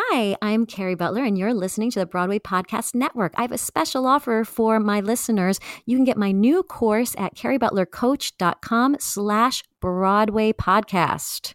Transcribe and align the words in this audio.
Hi, 0.00 0.36
I'm 0.40 0.64
Carrie 0.64 0.94
Butler, 0.94 1.24
and 1.24 1.36
you're 1.36 1.52
listening 1.52 1.90
to 1.90 1.98
the 1.98 2.06
Broadway 2.06 2.38
Podcast 2.38 2.94
Network. 2.94 3.34
I 3.36 3.42
have 3.42 3.50
a 3.50 3.58
special 3.58 4.06
offer 4.06 4.44
for 4.44 4.78
my 4.78 5.00
listeners. 5.00 5.58
You 5.86 5.96
can 5.96 6.04
get 6.04 6.16
my 6.16 6.30
new 6.30 6.62
course 6.62 7.16
at 7.18 7.34
carriebutlercoach.com 7.34 8.98
slash 9.00 9.64
Broadway 9.80 10.52
Podcast. 10.52 11.54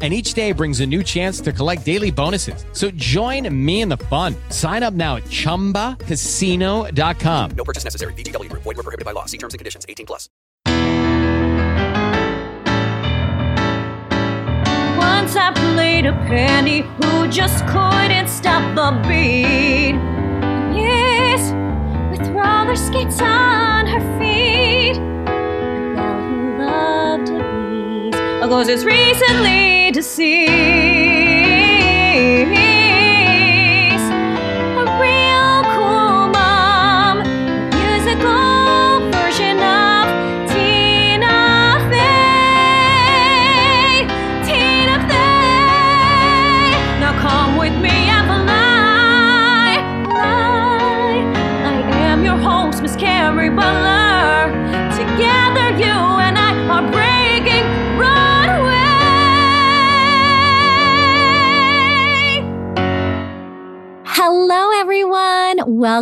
and 0.00 0.14
each 0.14 0.32
day 0.32 0.52
brings 0.52 0.80
a 0.80 0.86
new 0.86 1.02
chance 1.02 1.42
to 1.42 1.52
collect 1.52 1.84
daily 1.84 2.10
bonuses. 2.10 2.64
So 2.72 2.90
join 2.92 3.46
me 3.54 3.82
in 3.82 3.90
the 3.90 3.98
fun. 3.98 4.34
Sign 4.48 4.82
up 4.82 4.94
now 4.94 5.16
at 5.16 5.24
ChumbaCasino.com. 5.24 7.50
No 7.50 7.64
purchase 7.64 7.84
necessary. 7.84 8.14
VGW. 8.14 8.50
Void 8.52 8.64
were 8.64 8.74
prohibited 8.74 9.04
by 9.04 9.12
law. 9.12 9.26
See 9.26 9.36
terms 9.36 9.52
and 9.52 9.58
conditions. 9.58 9.84
18 9.86 10.06
plus. 10.06 10.30
Once 14.96 15.36
I 15.36 15.52
played 15.54 16.06
a 16.06 16.12
penny 16.26 16.80
who 16.80 17.28
just 17.28 17.66
couldn't 17.66 18.28
stop 18.28 18.62
the 18.74 18.92
beat. 19.06 19.94
Yes, 20.74 21.52
with 22.10 22.26
roller 22.30 22.74
skates 22.74 23.20
on 23.20 23.86
her 23.86 24.00
feet. 24.18 24.96
A 24.96 25.92
gal 25.94 26.22
who 26.22 26.58
loved 26.58 27.26
to 27.26 27.59
goes 28.48 28.68
as 28.68 28.84
recently 28.84 29.90
deceased. 29.92 31.19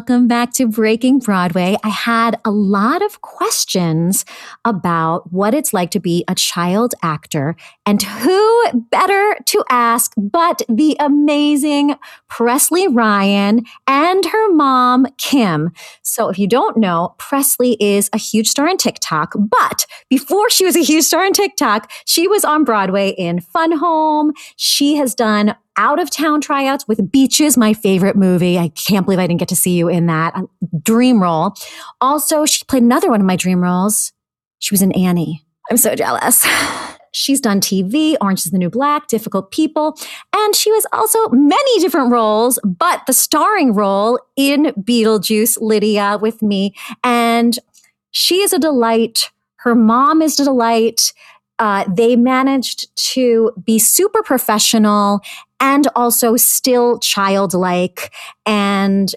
Welcome 0.08 0.26
back 0.26 0.54
to 0.54 0.66
Breaking 0.66 1.18
Broadway. 1.18 1.76
I 1.84 1.90
had 1.90 2.40
a 2.42 2.50
lot 2.50 3.02
of 3.02 3.20
questions 3.20 4.24
about 4.64 5.30
what 5.34 5.52
it's 5.52 5.74
like 5.74 5.90
to 5.90 6.00
be 6.00 6.24
a 6.26 6.34
child 6.34 6.94
actor, 7.02 7.56
and 7.88 8.02
who 8.02 8.64
better 8.90 9.34
to 9.46 9.64
ask 9.70 10.12
but 10.18 10.60
the 10.68 10.94
amazing 11.00 11.96
Presley 12.28 12.86
Ryan 12.86 13.64
and 13.86 14.26
her 14.26 14.52
mom, 14.52 15.06
Kim. 15.16 15.70
So, 16.02 16.28
if 16.28 16.38
you 16.38 16.46
don't 16.46 16.76
know, 16.76 17.14
Presley 17.16 17.78
is 17.80 18.10
a 18.12 18.18
huge 18.18 18.46
star 18.46 18.68
on 18.68 18.76
TikTok, 18.76 19.32
but 19.38 19.86
before 20.10 20.50
she 20.50 20.66
was 20.66 20.76
a 20.76 20.82
huge 20.82 21.04
star 21.04 21.24
on 21.24 21.32
TikTok, 21.32 21.90
she 22.04 22.28
was 22.28 22.44
on 22.44 22.62
Broadway 22.62 23.14
in 23.16 23.40
Fun 23.40 23.72
Home. 23.72 24.34
She 24.56 24.96
has 24.96 25.14
done 25.14 25.56
out 25.78 25.98
of 25.98 26.10
town 26.10 26.42
tryouts 26.42 26.86
with 26.86 27.10
Beaches, 27.10 27.56
my 27.56 27.72
favorite 27.72 28.16
movie. 28.16 28.58
I 28.58 28.68
can't 28.68 29.06
believe 29.06 29.18
I 29.18 29.26
didn't 29.26 29.40
get 29.40 29.48
to 29.48 29.56
see 29.56 29.78
you 29.78 29.88
in 29.88 30.04
that 30.08 30.34
dream 30.82 31.22
role. 31.22 31.54
Also, 32.02 32.44
she 32.44 32.66
played 32.66 32.82
another 32.82 33.08
one 33.08 33.20
of 33.20 33.26
my 33.26 33.36
dream 33.36 33.62
roles. 33.62 34.12
She 34.58 34.74
was 34.74 34.82
in 34.82 34.92
Annie. 34.92 35.46
I'm 35.70 35.78
so 35.78 35.94
jealous. 35.94 36.46
She's 37.18 37.40
done 37.40 37.60
TV, 37.60 38.14
Orange 38.20 38.46
is 38.46 38.52
the 38.52 38.58
New 38.58 38.70
Black, 38.70 39.08
Difficult 39.08 39.50
People, 39.50 39.98
and 40.32 40.54
she 40.54 40.70
was 40.70 40.86
also 40.92 41.28
many 41.30 41.80
different 41.80 42.12
roles, 42.12 42.60
but 42.64 43.04
the 43.08 43.12
starring 43.12 43.74
role 43.74 44.20
in 44.36 44.66
Beetlejuice, 44.80 45.60
Lydia, 45.60 46.18
with 46.22 46.42
me. 46.42 46.76
And 47.02 47.58
she 48.12 48.40
is 48.40 48.52
a 48.52 48.58
delight. 48.58 49.32
Her 49.56 49.74
mom 49.74 50.22
is 50.22 50.38
a 50.38 50.44
delight. 50.44 51.12
Uh, 51.58 51.84
they 51.92 52.14
managed 52.14 52.94
to 53.14 53.50
be 53.64 53.80
super 53.80 54.22
professional 54.22 55.20
and 55.58 55.88
also 55.96 56.36
still 56.36 57.00
childlike 57.00 58.14
and 58.46 59.12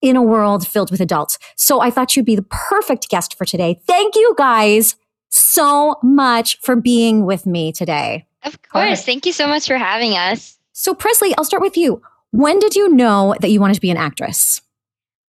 in 0.00 0.16
a 0.16 0.22
world 0.22 0.66
filled 0.66 0.90
with 0.90 1.02
adults. 1.02 1.38
So 1.56 1.82
I 1.82 1.90
thought 1.90 2.16
you'd 2.16 2.24
be 2.24 2.34
the 2.34 2.42
perfect 2.44 3.10
guest 3.10 3.36
for 3.36 3.44
today. 3.44 3.78
Thank 3.86 4.16
you 4.16 4.34
guys 4.38 4.96
so 5.32 5.96
much 6.02 6.58
for 6.60 6.76
being 6.76 7.24
with 7.24 7.46
me 7.46 7.72
today. 7.72 8.26
Of 8.44 8.60
course. 8.62 9.04
Thank 9.04 9.26
you 9.26 9.32
so 9.32 9.46
much 9.46 9.66
for 9.66 9.76
having 9.76 10.12
us. 10.12 10.58
So, 10.72 10.94
Presley, 10.94 11.34
I'll 11.36 11.44
start 11.44 11.62
with 11.62 11.76
you. 11.76 12.02
When 12.32 12.58
did 12.58 12.74
you 12.74 12.88
know 12.88 13.34
that 13.40 13.50
you 13.50 13.60
wanted 13.60 13.74
to 13.74 13.80
be 13.80 13.90
an 13.90 13.96
actress? 13.96 14.60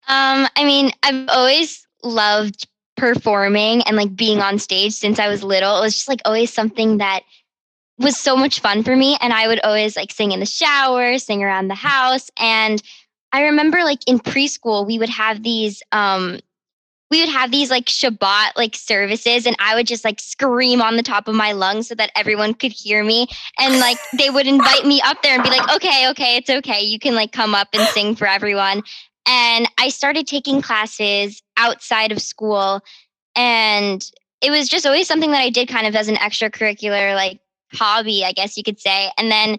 Um, 0.08 0.48
I 0.56 0.64
mean, 0.64 0.92
I've 1.02 1.28
always 1.28 1.86
loved 2.02 2.66
performing 2.96 3.82
and 3.82 3.96
like 3.96 4.14
being 4.14 4.40
on 4.40 4.58
stage 4.58 4.92
since 4.92 5.18
I 5.18 5.28
was 5.28 5.42
little. 5.42 5.78
It 5.78 5.82
was 5.82 5.94
just 5.94 6.08
like 6.08 6.20
always 6.24 6.52
something 6.52 6.98
that 6.98 7.22
was 7.98 8.16
so 8.16 8.36
much 8.36 8.60
fun 8.60 8.82
for 8.82 8.96
me. 8.96 9.16
And 9.20 9.32
I 9.32 9.46
would 9.48 9.60
always 9.60 9.96
like 9.96 10.12
sing 10.12 10.32
in 10.32 10.40
the 10.40 10.46
shower, 10.46 11.18
sing 11.18 11.42
around 11.42 11.68
the 11.68 11.74
house. 11.74 12.30
And 12.38 12.82
I 13.32 13.42
remember 13.42 13.84
like 13.84 14.00
in 14.06 14.18
preschool, 14.18 14.86
we 14.86 14.98
would 14.98 15.08
have 15.08 15.42
these 15.42 15.82
um 15.92 16.40
we 17.12 17.20
would 17.20 17.28
have 17.28 17.50
these 17.50 17.70
like 17.70 17.84
Shabbat 17.84 18.52
like 18.56 18.74
services 18.74 19.44
and 19.44 19.54
I 19.58 19.74
would 19.74 19.86
just 19.86 20.02
like 20.02 20.18
scream 20.18 20.80
on 20.80 20.96
the 20.96 21.02
top 21.02 21.28
of 21.28 21.34
my 21.34 21.52
lungs 21.52 21.86
so 21.86 21.94
that 21.94 22.10
everyone 22.16 22.54
could 22.54 22.72
hear 22.72 23.04
me. 23.04 23.26
And 23.58 23.80
like 23.80 23.98
they 24.16 24.30
would 24.30 24.46
invite 24.46 24.86
me 24.86 25.02
up 25.02 25.22
there 25.22 25.34
and 25.34 25.42
be 25.42 25.50
like, 25.50 25.74
okay, 25.74 26.08
okay, 26.08 26.36
it's 26.38 26.48
okay. 26.48 26.80
You 26.80 26.98
can 26.98 27.14
like 27.14 27.30
come 27.30 27.54
up 27.54 27.68
and 27.74 27.86
sing 27.88 28.16
for 28.16 28.26
everyone. 28.26 28.82
And 29.26 29.68
I 29.78 29.90
started 29.90 30.26
taking 30.26 30.62
classes 30.62 31.42
outside 31.58 32.12
of 32.12 32.22
school. 32.22 32.80
And 33.36 34.02
it 34.40 34.50
was 34.50 34.66
just 34.66 34.86
always 34.86 35.06
something 35.06 35.32
that 35.32 35.42
I 35.42 35.50
did 35.50 35.68
kind 35.68 35.86
of 35.86 35.94
as 35.94 36.08
an 36.08 36.16
extracurricular 36.16 37.14
like 37.14 37.40
hobby, 37.74 38.24
I 38.24 38.32
guess 38.32 38.56
you 38.56 38.62
could 38.62 38.80
say. 38.80 39.10
And 39.18 39.30
then 39.30 39.58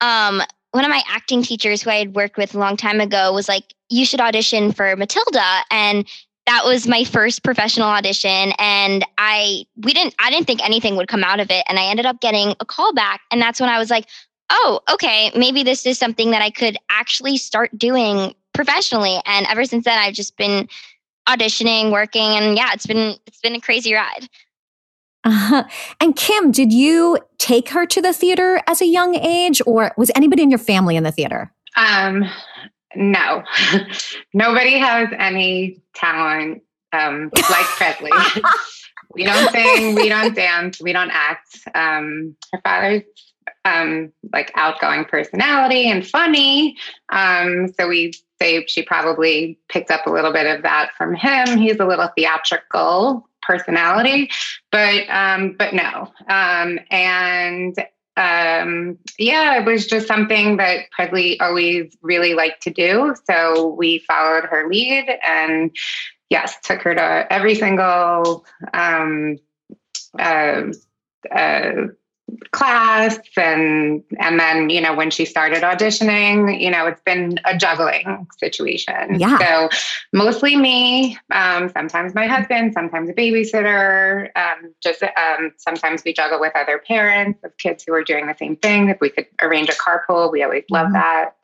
um 0.00 0.40
one 0.70 0.84
of 0.84 0.90
my 0.90 1.02
acting 1.10 1.42
teachers 1.42 1.82
who 1.82 1.90
I 1.90 1.96
had 1.96 2.14
worked 2.14 2.38
with 2.38 2.54
a 2.54 2.58
long 2.58 2.78
time 2.78 3.00
ago 3.00 3.34
was 3.34 3.48
like, 3.48 3.74
you 3.90 4.06
should 4.06 4.20
audition 4.20 4.72
for 4.72 4.96
Matilda. 4.96 5.58
And 5.70 6.06
that 6.50 6.64
was 6.64 6.88
my 6.88 7.04
first 7.04 7.44
professional 7.44 7.86
audition 7.86 8.52
and 8.58 9.06
i 9.18 9.64
we 9.76 9.92
didn't 9.92 10.14
i 10.18 10.30
didn't 10.30 10.48
think 10.48 10.62
anything 10.64 10.96
would 10.96 11.06
come 11.06 11.22
out 11.22 11.38
of 11.38 11.48
it 11.48 11.64
and 11.68 11.78
i 11.78 11.84
ended 11.84 12.04
up 12.04 12.20
getting 12.20 12.56
a 12.58 12.64
call 12.64 12.92
back 12.92 13.20
and 13.30 13.40
that's 13.40 13.60
when 13.60 13.70
i 13.70 13.78
was 13.78 13.88
like 13.88 14.06
oh 14.50 14.80
okay 14.90 15.30
maybe 15.36 15.62
this 15.62 15.86
is 15.86 15.96
something 15.96 16.32
that 16.32 16.42
i 16.42 16.50
could 16.50 16.76
actually 16.90 17.36
start 17.36 17.70
doing 17.78 18.34
professionally 18.52 19.20
and 19.26 19.46
ever 19.46 19.64
since 19.64 19.84
then 19.84 19.96
i've 19.96 20.14
just 20.14 20.36
been 20.36 20.68
auditioning 21.28 21.92
working 21.92 22.30
and 22.36 22.56
yeah 22.56 22.72
it's 22.72 22.86
been 22.86 23.16
it's 23.26 23.40
been 23.40 23.54
a 23.54 23.60
crazy 23.60 23.94
ride 23.94 24.28
uh-huh. 25.22 25.64
And 26.00 26.16
Kim, 26.16 26.50
did 26.50 26.72
you 26.72 27.18
take 27.36 27.68
her 27.68 27.84
to 27.84 28.00
the 28.00 28.14
theater 28.14 28.62
as 28.66 28.80
a 28.80 28.86
young 28.86 29.14
age, 29.14 29.60
or 29.66 29.92
was 29.98 30.10
anybody 30.14 30.42
in 30.42 30.48
your 30.48 30.58
family 30.58 30.96
in 30.96 31.02
the 31.02 31.12
theater? 31.12 31.52
Um, 31.76 32.24
no, 32.94 33.42
nobody 34.34 34.78
has 34.78 35.08
any 35.18 35.80
talent 35.94 36.62
um, 36.92 37.30
like 37.34 37.66
Presley. 37.66 38.10
we 39.14 39.24
don't 39.24 39.50
sing, 39.50 39.94
we 39.94 40.08
don't 40.08 40.34
dance, 40.34 40.80
we 40.80 40.92
don't 40.92 41.10
act. 41.10 41.58
Um, 41.74 42.36
her 42.52 42.60
father's 42.62 43.02
um, 43.64 44.12
like 44.32 44.52
outgoing 44.54 45.04
personality 45.04 45.90
and 45.90 46.06
funny, 46.06 46.76
um, 47.10 47.68
so 47.78 47.88
we 47.88 48.12
say 48.40 48.64
she 48.66 48.82
probably 48.82 49.58
picked 49.68 49.90
up 49.90 50.06
a 50.06 50.10
little 50.10 50.32
bit 50.32 50.46
of 50.46 50.62
that 50.62 50.90
from 50.96 51.14
him. 51.14 51.58
He's 51.58 51.78
a 51.78 51.84
little 51.84 52.08
theatrical 52.16 53.28
personality, 53.42 54.30
but 54.72 55.08
um, 55.08 55.56
but 55.58 55.74
no. 55.74 56.12
Um, 56.28 56.78
and 56.90 57.76
um, 58.16 58.98
yeah, 59.18 59.60
it 59.60 59.64
was 59.64 59.86
just 59.86 60.06
something 60.06 60.56
that 60.58 60.90
Presley 60.90 61.38
always 61.40 61.96
really 62.02 62.34
liked 62.34 62.62
to 62.64 62.70
do. 62.70 63.14
So 63.28 63.68
we 63.68 64.00
followed 64.00 64.44
her 64.44 64.68
lead 64.68 65.06
and 65.26 65.74
yes, 66.28 66.56
took 66.62 66.82
her 66.82 66.94
to 66.94 67.32
every 67.32 67.54
single 67.54 68.44
um, 68.74 69.36
uh, 70.18 70.62
uh, 71.34 71.72
class 72.52 73.18
and 73.36 74.02
and 74.18 74.38
then 74.40 74.70
you 74.70 74.80
know 74.80 74.94
when 74.94 75.10
she 75.10 75.24
started 75.24 75.62
auditioning 75.62 76.60
you 76.60 76.70
know 76.70 76.86
it's 76.86 77.00
been 77.02 77.38
a 77.44 77.56
juggling 77.56 78.26
situation 78.38 79.18
Yeah. 79.18 79.38
so 79.38 79.68
mostly 80.12 80.56
me 80.56 81.18
um, 81.32 81.68
sometimes 81.70 82.14
my 82.14 82.26
husband 82.26 82.72
sometimes 82.72 83.08
a 83.10 83.12
babysitter 83.12 84.28
um, 84.36 84.74
just 84.82 85.02
um, 85.02 85.52
sometimes 85.56 86.02
we 86.04 86.12
juggle 86.12 86.40
with 86.40 86.52
other 86.56 86.78
parents 86.86 87.40
of 87.44 87.56
kids 87.58 87.84
who 87.86 87.92
are 87.94 88.04
doing 88.04 88.26
the 88.26 88.36
same 88.36 88.56
thing 88.56 88.88
if 88.88 88.98
we 89.00 89.10
could 89.10 89.26
arrange 89.42 89.68
a 89.68 89.72
carpool 89.74 90.32
we 90.32 90.42
always 90.42 90.64
love 90.70 90.88
Mhm. 90.88 90.92
that 90.94 91.34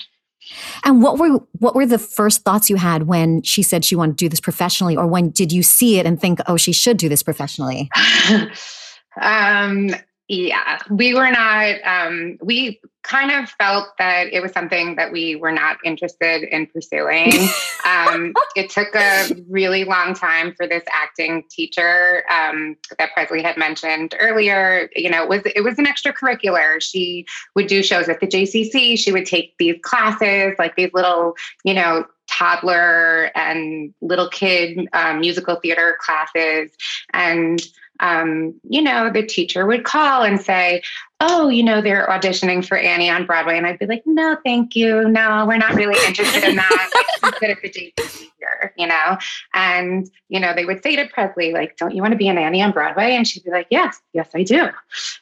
And 0.84 1.02
what 1.02 1.18
were 1.18 1.40
what 1.58 1.74
were 1.74 1.86
the 1.86 1.98
first 1.98 2.42
thoughts 2.44 2.70
you 2.70 2.76
had 2.76 3.08
when 3.08 3.42
she 3.42 3.62
said 3.62 3.84
she 3.84 3.96
wanted 3.96 4.16
to 4.18 4.24
do 4.24 4.28
this 4.28 4.40
professionally, 4.40 4.96
or 4.96 5.04
when 5.06 5.30
did 5.30 5.50
you 5.50 5.62
see 5.64 5.98
it 5.98 6.06
and 6.06 6.20
think, 6.20 6.38
oh, 6.46 6.56
she 6.56 6.72
should 6.72 6.96
do 6.98 7.08
this 7.08 7.22
professionally? 7.24 7.90
um 9.20 9.90
yeah 10.28 10.78
we 10.90 11.14
were 11.14 11.30
not 11.30 11.76
um 11.84 12.38
we 12.42 12.80
kind 13.02 13.30
of 13.30 13.48
felt 13.50 13.88
that 13.98 14.32
it 14.32 14.42
was 14.42 14.50
something 14.50 14.96
that 14.96 15.12
we 15.12 15.36
were 15.36 15.52
not 15.52 15.76
interested 15.84 16.42
in 16.42 16.66
pursuing. 16.66 17.54
Um 17.84 18.32
it 18.56 18.68
took 18.70 18.96
a 18.96 19.28
really 19.48 19.84
long 19.84 20.14
time 20.14 20.52
for 20.54 20.66
this 20.66 20.82
acting 20.92 21.44
teacher 21.48 22.24
um 22.28 22.76
that 22.98 23.12
presley 23.12 23.42
had 23.42 23.56
mentioned 23.56 24.16
earlier. 24.18 24.90
You 24.96 25.08
know 25.10 25.22
it 25.22 25.28
was 25.28 25.42
it 25.44 25.60
was 25.62 25.78
an 25.78 25.86
extracurricular. 25.86 26.82
She 26.82 27.26
would 27.54 27.68
do 27.68 27.84
shows 27.84 28.08
at 28.08 28.18
the 28.18 28.26
jcc 28.26 28.98
she 28.98 29.12
would 29.12 29.26
take 29.26 29.54
these 29.58 29.76
classes 29.82 30.54
like 30.58 30.74
these 30.74 30.90
little 30.94 31.36
you 31.62 31.74
know 31.74 32.06
toddler 32.28 33.30
and 33.34 33.94
little 34.00 34.28
kid 34.28 34.88
um, 34.92 35.20
musical 35.20 35.56
theater 35.56 35.96
classes. 36.00 36.70
And 37.12 37.60
um, 38.00 38.54
you 38.68 38.82
know, 38.82 39.10
the 39.10 39.24
teacher 39.24 39.66
would 39.66 39.84
call 39.84 40.22
and 40.22 40.40
say, 40.40 40.82
Oh, 41.20 41.48
you 41.48 41.62
know, 41.62 41.80
they're 41.80 42.06
auditioning 42.08 42.66
for 42.66 42.76
Annie 42.76 43.08
on 43.08 43.24
Broadway. 43.24 43.56
And 43.56 43.66
I'd 43.66 43.78
be 43.78 43.86
like, 43.86 44.02
No, 44.06 44.36
thank 44.44 44.76
you. 44.76 45.08
No, 45.08 45.44
we're 45.46 45.56
not 45.56 45.74
really 45.74 45.98
interested 46.06 46.44
in 46.44 46.56
that. 46.56 46.90
Like, 47.22 47.34
she's 47.34 47.40
good 47.40 47.50
at 47.50 47.62
the 47.62 47.92
here, 48.38 48.72
you 48.76 48.86
know? 48.86 49.18
And, 49.54 50.08
you 50.28 50.38
know, 50.38 50.54
they 50.54 50.64
would 50.64 50.82
say 50.82 50.96
to 50.96 51.06
Presley, 51.08 51.52
like, 51.52 51.76
Don't 51.76 51.94
you 51.94 52.02
want 52.02 52.12
to 52.12 52.18
be 52.18 52.28
an 52.28 52.38
Annie 52.38 52.62
on 52.62 52.72
Broadway? 52.72 53.14
And 53.16 53.26
she'd 53.26 53.44
be 53.44 53.50
like, 53.50 53.66
Yes, 53.70 54.00
yes, 54.12 54.28
I 54.34 54.42
do. 54.42 54.68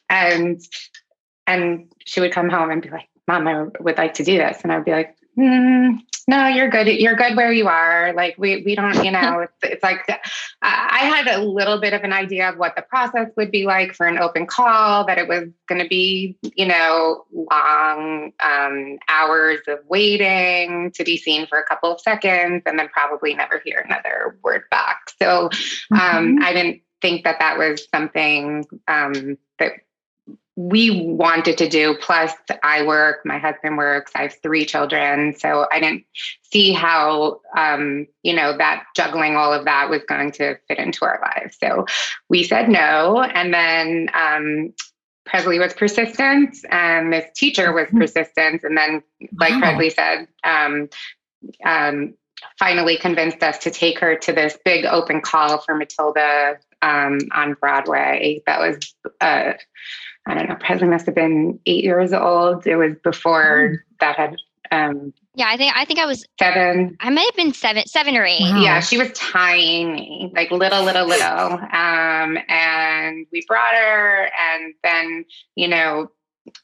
And, 0.09 0.61
and 1.47 1.91
she 2.05 2.19
would 2.19 2.31
come 2.31 2.49
home 2.49 2.69
and 2.69 2.81
be 2.81 2.89
like, 2.89 3.07
Mom, 3.27 3.47
I 3.47 3.65
would 3.79 3.97
like 3.97 4.13
to 4.15 4.23
do 4.23 4.37
this. 4.37 4.61
And 4.61 4.71
I'd 4.71 4.85
be 4.85 4.91
like, 4.91 5.15
mm, 5.37 5.99
no, 6.27 6.47
you're 6.47 6.69
good. 6.69 6.87
You're 6.87 7.15
good 7.15 7.35
where 7.35 7.51
you 7.51 7.67
are. 7.67 8.11
Like 8.13 8.35
we, 8.37 8.63
we 8.63 8.73
don't, 8.73 9.03
you 9.03 9.11
know, 9.11 9.41
it's, 9.41 9.53
it's 9.61 9.83
like 9.83 10.09
I 10.61 11.05
had 11.05 11.27
a 11.27 11.43
little 11.43 11.79
bit 11.79 11.93
of 11.93 12.03
an 12.03 12.13
idea 12.13 12.49
of 12.49 12.57
what 12.57 12.75
the 12.75 12.81
process 12.81 13.29
would 13.37 13.51
be 13.51 13.65
like 13.65 13.93
for 13.93 14.07
an 14.07 14.17
open 14.17 14.47
call, 14.47 15.05
that 15.05 15.19
it 15.19 15.27
was 15.27 15.49
going 15.67 15.81
to 15.81 15.87
be, 15.87 16.35
you 16.55 16.65
know, 16.65 17.25
long 17.31 18.31
um, 18.39 18.97
hours 19.07 19.59
of 19.67 19.79
waiting 19.87 20.91
to 20.93 21.03
be 21.03 21.15
seen 21.15 21.45
for 21.45 21.59
a 21.59 21.63
couple 21.63 21.91
of 21.91 22.01
seconds 22.01 22.63
and 22.65 22.79
then 22.79 22.87
probably 22.89 23.35
never 23.35 23.61
hear 23.63 23.83
another 23.85 24.39
word 24.43 24.63
back. 24.71 25.11
So 25.21 25.49
um, 25.91 26.39
I 26.41 26.53
didn't 26.53 26.81
think 27.01 27.23
that 27.25 27.37
that 27.37 27.59
was 27.59 27.87
something 27.93 28.65
um, 28.87 29.37
that 29.59 29.73
we 30.55 31.05
wanted 31.05 31.57
to 31.57 31.67
do. 31.67 31.97
Plus, 31.99 32.31
I 32.63 32.83
work, 32.83 33.25
my 33.25 33.37
husband 33.37 33.77
works, 33.77 34.11
I 34.15 34.23
have 34.23 34.35
three 34.41 34.65
children. 34.65 35.35
So 35.37 35.67
I 35.71 35.79
didn't 35.79 36.05
see 36.43 36.71
how, 36.71 37.41
um, 37.57 38.07
you 38.23 38.33
know, 38.33 38.57
that 38.57 38.85
juggling 38.95 39.35
all 39.35 39.51
of 39.51 39.65
that 39.65 39.89
was 39.89 40.03
going 40.07 40.31
to 40.33 40.57
fit 40.67 40.77
into 40.77 41.03
our 41.03 41.19
lives. 41.21 41.57
So 41.59 41.85
we 42.29 42.43
said 42.43 42.69
no. 42.69 43.21
And 43.21 43.53
then 43.53 44.09
um, 44.13 44.73
Presley 45.25 45.59
was 45.59 45.73
persistent, 45.73 46.55
and 46.69 47.11
this 47.11 47.25
teacher 47.35 47.73
was 47.73 47.87
persistent. 47.91 48.63
And 48.63 48.77
then, 48.77 49.03
like 49.37 49.51
Wow. 49.51 49.59
Presley 49.59 49.89
said, 49.89 50.27
um, 50.43 50.87
um, 51.65 52.13
finally 52.59 52.97
convinced 52.97 53.43
us 53.43 53.57
to 53.57 53.71
take 53.71 53.99
her 53.99 54.15
to 54.15 54.31
this 54.31 54.57
big 54.63 54.85
open 54.85 55.19
call 55.21 55.57
for 55.57 55.75
Matilda 55.75 56.59
um, 56.81 57.17
on 57.33 57.55
Broadway. 57.59 58.41
That 58.45 58.59
was, 58.59 58.95
uh, 59.19 59.53
I 60.25 60.33
don't 60.33 60.49
know, 60.49 60.55
Presley 60.55 60.87
must 60.87 61.05
have 61.05 61.15
been 61.15 61.59
eight 61.65 61.83
years 61.83 62.13
old. 62.13 62.65
It 62.65 62.75
was 62.75 62.93
before 63.03 63.83
that 63.99 64.15
had 64.15 64.35
um, 64.71 65.13
Yeah, 65.35 65.47
I 65.49 65.57
think 65.57 65.73
I 65.75 65.85
think 65.85 65.99
I 65.99 66.05
was 66.05 66.25
seven. 66.39 66.97
I 66.99 67.09
might 67.09 67.25
have 67.25 67.35
been 67.35 67.53
seven 67.53 67.85
seven 67.85 68.15
or 68.15 68.25
eight. 68.25 68.41
Wow. 68.41 68.61
Yeah, 68.61 68.79
she 68.79 68.97
was 68.97 69.11
tiny, 69.13 70.31
like 70.33 70.51
little, 70.51 70.83
little, 70.83 71.05
little. 71.05 71.27
Um, 71.27 72.37
and 72.49 73.27
we 73.31 73.45
brought 73.47 73.75
her, 73.75 74.29
and 74.53 74.73
then, 74.83 75.25
you 75.55 75.67
know, 75.67 76.09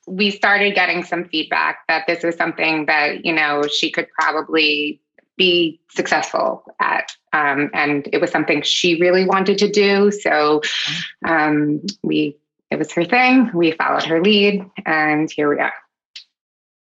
we 0.07 0.31
started 0.31 0.75
getting 0.75 1.03
some 1.03 1.25
feedback 1.25 1.79
that 1.87 2.05
this 2.07 2.23
is 2.23 2.35
something 2.35 2.85
that, 2.85 3.25
you 3.25 3.33
know, 3.33 3.63
she 3.67 3.91
could 3.91 4.07
probably 4.19 5.01
be 5.37 5.79
successful 5.89 6.63
at. 6.79 7.11
Um, 7.33 7.69
and 7.73 8.07
it 8.11 8.21
was 8.21 8.29
something 8.29 8.61
she 8.61 8.99
really 8.99 9.25
wanted 9.25 9.57
to 9.59 9.69
do. 9.69 10.11
So 10.11 10.61
um, 11.25 11.81
we, 12.03 12.37
it 12.71 12.79
was 12.79 12.91
her 12.93 13.05
thing. 13.05 13.51
We 13.53 13.71
followed 13.71 14.03
her 14.03 14.21
lead, 14.21 14.65
and 14.85 15.29
here 15.29 15.49
we 15.49 15.59
are. 15.59 15.73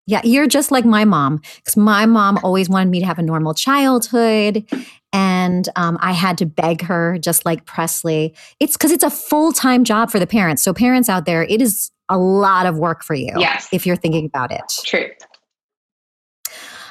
Yeah, 0.09 0.21
you're 0.23 0.47
just 0.47 0.71
like 0.71 0.85
my 0.85 1.03
mom 1.03 1.41
because 1.57 1.75
my 1.75 2.05
mom 2.05 2.39
always 2.41 2.69
wanted 2.69 2.89
me 2.89 3.01
to 3.01 3.05
have 3.05 3.19
a 3.19 3.23
normal 3.23 3.53
childhood. 3.53 4.65
And 5.11 5.67
um, 5.75 5.97
I 6.01 6.13
had 6.13 6.37
to 6.39 6.45
beg 6.45 6.81
her, 6.83 7.17
just 7.17 7.45
like 7.45 7.65
Presley. 7.65 8.33
It's 8.59 8.77
because 8.77 8.91
it's 8.91 9.03
a 9.03 9.09
full 9.09 9.51
time 9.51 9.83
job 9.83 10.09
for 10.09 10.19
the 10.19 10.27
parents. 10.27 10.63
So, 10.63 10.73
parents 10.73 11.09
out 11.09 11.25
there, 11.25 11.43
it 11.43 11.61
is 11.61 11.91
a 12.09 12.17
lot 12.17 12.65
of 12.65 12.77
work 12.77 13.03
for 13.03 13.15
you 13.15 13.33
Yes. 13.37 13.67
if 13.73 13.85
you're 13.85 13.97
thinking 13.97 14.25
about 14.25 14.51
it. 14.51 14.61
True. 14.85 15.09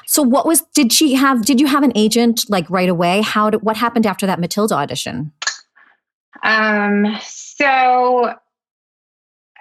So, 0.06 0.22
what 0.22 0.46
was, 0.46 0.62
did 0.74 0.92
she 0.92 1.14
have, 1.14 1.44
did 1.44 1.58
you 1.58 1.66
have 1.66 1.82
an 1.82 1.92
agent 1.94 2.44
like 2.48 2.68
right 2.70 2.88
away? 2.88 3.22
How 3.22 3.50
did, 3.50 3.62
what 3.62 3.76
happened 3.76 4.06
after 4.06 4.26
that 4.26 4.38
Matilda 4.38 4.74
audition? 4.74 5.32
Um, 6.42 7.16
so 7.22 8.34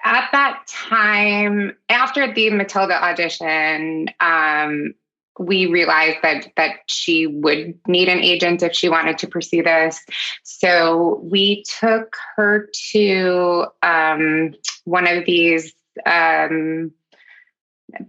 at 0.06 0.30
that 0.32 0.64
time, 0.68 1.76
after 1.90 2.32
the 2.32 2.52
Matilda 2.52 3.04
audition, 3.04 4.08
um, 4.20 4.94
we 5.38 5.66
realized 5.66 6.20
that 6.22 6.48
that 6.56 6.76
she 6.88 7.28
would 7.28 7.78
need 7.88 8.08
an 8.08 8.20
agent 8.20 8.64
if 8.64 8.74
she 8.74 8.88
wanted 8.88 9.18
to 9.18 9.28
pursue 9.28 9.64
this. 9.64 10.00
So 10.44 11.20
we 11.24 11.64
took 11.80 12.16
her 12.36 12.70
to 12.92 13.66
um, 13.82 14.54
one 14.86 15.08
of 15.08 15.26
these. 15.26 15.74
Um, 16.06 16.92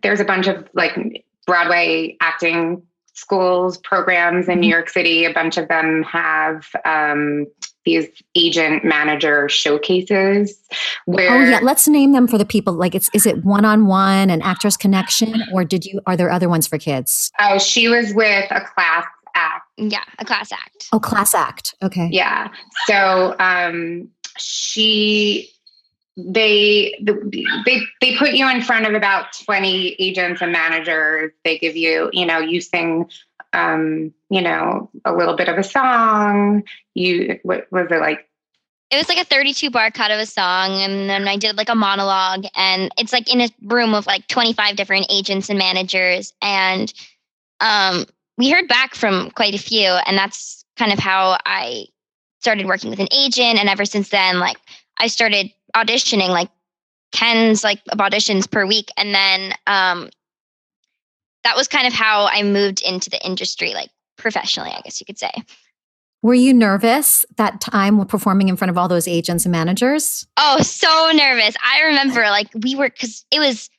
there's 0.03 0.21
a 0.21 0.25
bunch 0.25 0.47
of 0.47 0.69
like 0.75 1.25
Broadway 1.47 2.17
acting 2.21 2.83
schools 3.15 3.79
programs 3.79 4.49
in 4.49 4.61
New 4.61 4.69
York 4.69 4.91
City. 4.91 5.25
A 5.25 5.33
bunch 5.33 5.57
of 5.57 5.69
them 5.69 6.03
have 6.03 6.67
um, 6.85 7.47
these 7.87 8.07
agent 8.35 8.85
manager 8.85 9.49
showcases 9.49 10.61
where 11.07 11.31
Oh, 11.31 11.49
yeah. 11.49 11.61
Let's 11.63 11.89
name 11.89 12.13
them 12.13 12.27
for 12.29 12.37
the 12.37 12.45
people. 12.45 12.75
Like, 12.75 12.95
it's, 12.95 13.09
is 13.15 13.25
it 13.25 13.43
one 13.45 13.65
on 13.65 13.87
one 13.87 14.29
and 14.29 14.43
Actors 14.43 14.77
Connection, 14.77 15.43
or 15.55 15.65
did 15.65 15.87
you, 15.87 16.01
are 16.07 16.17
there 16.17 16.31
other 16.31 16.49
ones 16.51 16.67
for 16.67 16.77
kids? 16.77 17.31
oh 17.41 17.59
she 17.59 17.89
was 17.89 18.13
with 18.13 18.45
a 18.51 18.61
class 18.61 19.07
act 19.35 19.65
Yeah, 19.79 20.03
a 20.19 20.25
class 20.25 20.51
act. 20.53 20.89
Oh, 20.93 20.99
class 21.01 21.35
act. 21.35 21.75
Okay. 21.83 22.09
yeah 22.11 22.49
so 22.87 23.35
um 23.39 24.09
she 24.37 25.51
they 26.17 26.95
they 27.03 27.81
they 28.01 28.17
put 28.17 28.33
you 28.33 28.49
in 28.51 28.63
front 28.63 28.87
of 28.87 28.95
about 28.95 29.27
20 29.45 29.97
agents 29.99 30.41
and 30.43 30.51
managers 30.53 31.31
they 31.45 31.59
give 31.59 31.77
you 31.77 32.09
you 32.13 32.25
know 32.25 32.39
you 32.39 32.61
sing 32.61 33.09
um 33.57 34.13
you 34.29 34.43
know 34.43 34.91
a 35.05 35.13
little 35.13 35.35
bit 35.35 35.49
of 35.49 35.59
a 35.59 35.63
song. 35.65 36.63
You 36.95 37.41
what 37.43 37.67
was 37.73 37.89
it 37.91 38.01
like? 38.01 38.29
It 38.91 38.97
was 38.97 39.09
like 39.09 39.19
a 39.19 39.25
32 39.25 39.71
bar 39.71 39.91
cut 39.91 40.13
of 40.13 40.21
a 40.21 40.27
song, 40.27 40.81
and 40.81 41.11
then 41.11 41.27
I 41.27 41.37
did 41.37 41.57
like 41.57 41.69
a 41.69 41.75
monologue, 41.75 42.45
and 42.55 42.93
it's 42.97 43.13
like 43.13 43.33
in 43.33 43.41
a 43.41 43.49
room 43.63 43.95
of 43.95 44.07
like 44.07 44.29
25 44.29 44.77
different 44.77 45.07
agents 45.11 45.49
and 45.49 45.59
managers, 45.59 46.33
and 46.41 46.93
um, 47.61 48.05
we 48.39 48.51
heard 48.51 48.69
back 48.69 48.95
from 48.95 49.31
quite 49.33 49.55
a 49.55 49.59
few, 49.59 49.89
and 49.89 50.17
that's 50.17 50.65
kind 50.77 50.93
of 50.93 50.99
how 50.99 51.39
I 51.45 51.87
started 52.41 52.67
working 52.67 52.91
with 52.91 53.01
an 53.01 53.09
agent, 53.13 53.59
and 53.59 53.69
ever 53.69 53.85
since 53.85 54.11
then, 54.11 54.39
like 54.39 54.59
I 54.99 55.09
started 55.09 55.53
auditioning 55.75 56.29
like 56.29 56.51
tens 57.13 57.65
like 57.65 57.81
of 57.89 57.99
auditions 57.99 58.49
per 58.49 58.67
week, 58.67 58.91
and 58.97 59.13
then 59.13 59.53
um, 59.67 60.11
that 61.47 61.55
was 61.55 61.69
kind 61.69 61.87
of 61.87 61.93
how 61.93 62.27
I 62.27 62.43
moved 62.43 62.83
into 62.83 63.09
the 63.09 63.25
industry, 63.25 63.73
like 63.73 63.89
professionally, 64.19 64.71
I 64.71 64.81
guess 64.81 64.99
you 65.01 65.07
could 65.07 65.17
say. 65.17 65.31
Were 66.21 66.35
you 66.35 66.53
nervous 66.53 67.25
that 67.37 67.61
time 67.61 68.05
performing 68.07 68.49
in 68.49 68.57
front 68.57 68.71
of 68.71 68.77
all 68.77 68.89
those 68.89 69.07
agents 69.07 69.45
and 69.45 69.53
managers? 69.53 70.27
Oh, 70.37 70.61
so 70.61 71.13
nervous. 71.15 71.55
I 71.65 71.85
remember 71.85 72.23
like 72.23 72.49
we 72.65 72.75
were 72.75 72.91
because 72.91 73.25
it 73.31 73.39
was 73.39 73.71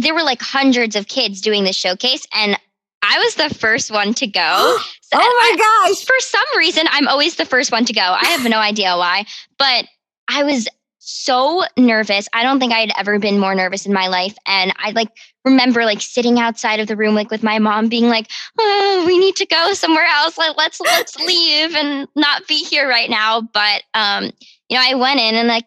there 0.00 0.14
were 0.14 0.22
like 0.22 0.40
hundreds 0.40 0.96
of 0.96 1.06
kids 1.06 1.42
doing 1.42 1.64
this 1.64 1.76
showcase 1.76 2.26
and 2.32 2.58
I 3.02 3.18
was 3.18 3.34
the 3.34 3.54
first 3.54 3.90
one 3.90 4.14
to 4.14 4.26
go. 4.26 4.78
So 5.14 5.20
oh 5.22 5.56
my 5.56 5.88
gosh. 5.90 6.04
For 6.04 6.18
some 6.18 6.58
reason, 6.58 6.86
I'm 6.90 7.06
always 7.06 7.36
the 7.36 7.44
first 7.44 7.70
one 7.70 7.84
to 7.84 7.92
go. 7.92 8.00
I 8.00 8.24
have 8.24 8.50
no 8.50 8.58
idea 8.58 8.96
why, 8.96 9.26
but 9.58 9.84
I 10.26 10.42
was 10.42 10.66
so 11.04 11.64
nervous. 11.76 12.28
I 12.32 12.42
don't 12.42 12.58
think 12.58 12.72
I 12.72 12.80
had 12.80 12.92
ever 12.98 13.18
been 13.18 13.38
more 13.38 13.54
nervous 13.54 13.84
in 13.84 13.92
my 13.92 14.06
life. 14.06 14.34
And 14.46 14.72
I 14.78 14.90
like 14.92 15.08
remember 15.44 15.84
like 15.84 16.00
sitting 16.00 16.38
outside 16.38 16.80
of 16.80 16.88
the 16.88 16.96
room, 16.96 17.14
like 17.14 17.30
with 17.30 17.42
my 17.42 17.58
mom 17.58 17.88
being 17.88 18.08
like, 18.08 18.30
oh, 18.58 19.04
we 19.06 19.18
need 19.18 19.36
to 19.36 19.46
go 19.46 19.74
somewhere 19.74 20.06
else. 20.06 20.38
Like, 20.38 20.56
let's, 20.56 20.80
let's 20.80 21.16
leave 21.20 21.74
and 21.74 22.08
not 22.16 22.46
be 22.48 22.64
here 22.64 22.88
right 22.88 23.10
now. 23.10 23.42
But, 23.42 23.82
um, 23.92 24.30
you 24.68 24.76
know, 24.76 24.82
I 24.82 24.94
went 24.94 25.20
in 25.20 25.34
and 25.34 25.48
like, 25.48 25.66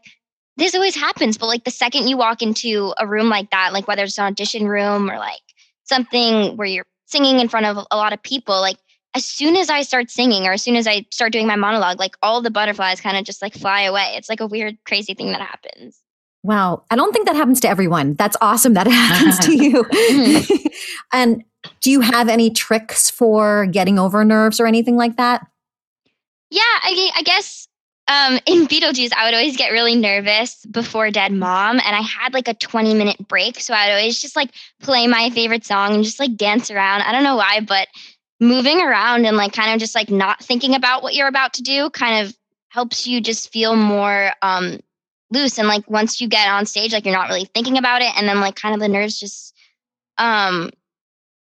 this 0.58 0.74
always 0.74 0.96
happens. 0.96 1.38
But 1.38 1.48
like 1.48 1.64
the 1.64 1.72
second 1.72 2.08
you 2.08 2.18
walk 2.18 2.42
into 2.42 2.94
a 2.98 3.06
room 3.06 3.30
like 3.30 3.52
that, 3.52 3.74
like 3.74 3.88
whether 3.88 4.04
it's 4.04 4.18
an 4.18 4.26
audition 4.26 4.68
room 4.68 5.10
or 5.10 5.20
like 5.20 5.42
something 5.84 6.58
where 6.58 6.68
you're 6.68 6.88
singing 7.06 7.40
in 7.40 7.48
front 7.48 7.68
of 7.68 7.86
a 7.92 7.96
lot 7.96 8.12
of 8.12 8.24
people, 8.24 8.60
like 8.60 8.78
as 9.14 9.26
soon 9.26 9.56
as 9.56 9.70
I 9.70 9.82
start 9.82 10.12
singing 10.12 10.46
or 10.46 10.54
as 10.54 10.62
soon 10.62 10.76
as 10.76 10.88
I 10.88 11.06
start 11.12 11.32
doing 11.32 11.48
my 11.48 11.56
monologue, 11.56 12.00
like 12.00 12.16
all 12.22 12.42
the 12.42 12.52
butterflies 12.52 13.02
kind 13.02 13.18
of 13.18 13.26
just 13.26 13.42
like 13.42 13.54
fly 13.54 13.82
away. 13.82 14.14
It's 14.16 14.30
like 14.30 14.40
a 14.40 14.48
weird, 14.48 14.78
crazy 14.86 15.14
thing 15.14 15.32
that 15.32 15.42
happens. 15.42 16.02
Wow. 16.44 16.84
I 16.92 16.96
don't 16.96 17.12
think 17.12 17.26
that 17.26 17.36
happens 17.36 17.60
to 17.62 17.70
everyone. 17.70 18.14
That's 18.14 18.38
awesome 18.42 18.74
that 18.74 18.88
it 18.88 18.92
happens 18.94 19.40
to 19.40 19.56
you. 19.56 19.84
Mm-hmm. 20.08 20.68
and 21.14 21.44
do 21.82 21.92
you 21.92 22.02
have 22.02 22.30
any 22.30 22.50
tricks 22.50 23.10
for 23.10 23.66
getting 23.66 24.00
over 24.00 24.24
nerves 24.24 24.60
or 24.60 24.68
anything 24.68 24.96
like 24.96 25.18
that? 25.18 25.46
Yeah, 26.50 26.62
I, 26.62 27.12
I 27.16 27.22
guess 27.24 27.68
um, 28.08 28.40
in 28.46 28.68
Beetlejuice, 28.68 29.12
I 29.14 29.26
would 29.26 29.34
always 29.34 29.58
get 29.58 29.72
really 29.72 29.96
nervous 29.96 30.66
before 30.66 31.12
Dead 31.12 31.34
Mom, 31.34 31.82
and 31.84 31.96
I 31.96 32.02
had 32.02 32.34
like 32.34 32.48
a 32.48 32.54
20 32.54 32.94
minute 32.94 33.28
break. 33.28 33.60
So 33.60 33.74
I'd 33.74 33.92
always 33.92 34.22
just 34.22 34.36
like 34.36 34.52
play 34.82 35.08
my 35.08 35.30
favorite 35.32 35.66
song 35.66 35.96
and 35.96 36.04
just 36.04 36.20
like 36.20 36.38
dance 36.38 36.72
around. 36.72 37.02
I 37.02 37.12
don't 37.12 37.24
know 37.24 37.36
why, 37.36 37.60
but 37.60 37.90
moving 38.40 38.82
around 38.82 39.26
and 39.26 39.38
like 39.38 39.54
kind 39.54 39.74
of 39.74 39.80
just 39.80 39.96
like 39.96 40.10
not 40.10 40.44
thinking 40.44 40.76
about 40.76 41.02
what 41.02 41.16
you're 41.16 41.28
about 41.28 41.54
to 41.54 41.64
do 41.64 41.90
kind 41.90 42.26
of 42.26 42.38
helps 42.70 43.08
you 43.08 43.20
just 43.20 43.52
feel 43.52 43.76
more 43.76 44.32
um 44.42 44.80
loose 45.32 45.58
and 45.58 45.68
like 45.68 45.90
once 45.90 46.22
you 46.22 46.28
get 46.28 46.48
on 46.48 46.66
stage 46.66 46.94
like 46.94 47.06
you're 47.06 47.16
not 47.16 47.30
really 47.30 47.46
thinking 47.46 47.78
about 47.78 48.02
it 48.02 48.12
and 48.16 48.28
then 48.28 48.40
like 48.40 48.56
kind 48.56 48.76
of 48.76 48.80
the 48.80 48.88
nerves 48.88 49.20
just 49.20 49.56
um 50.18 50.70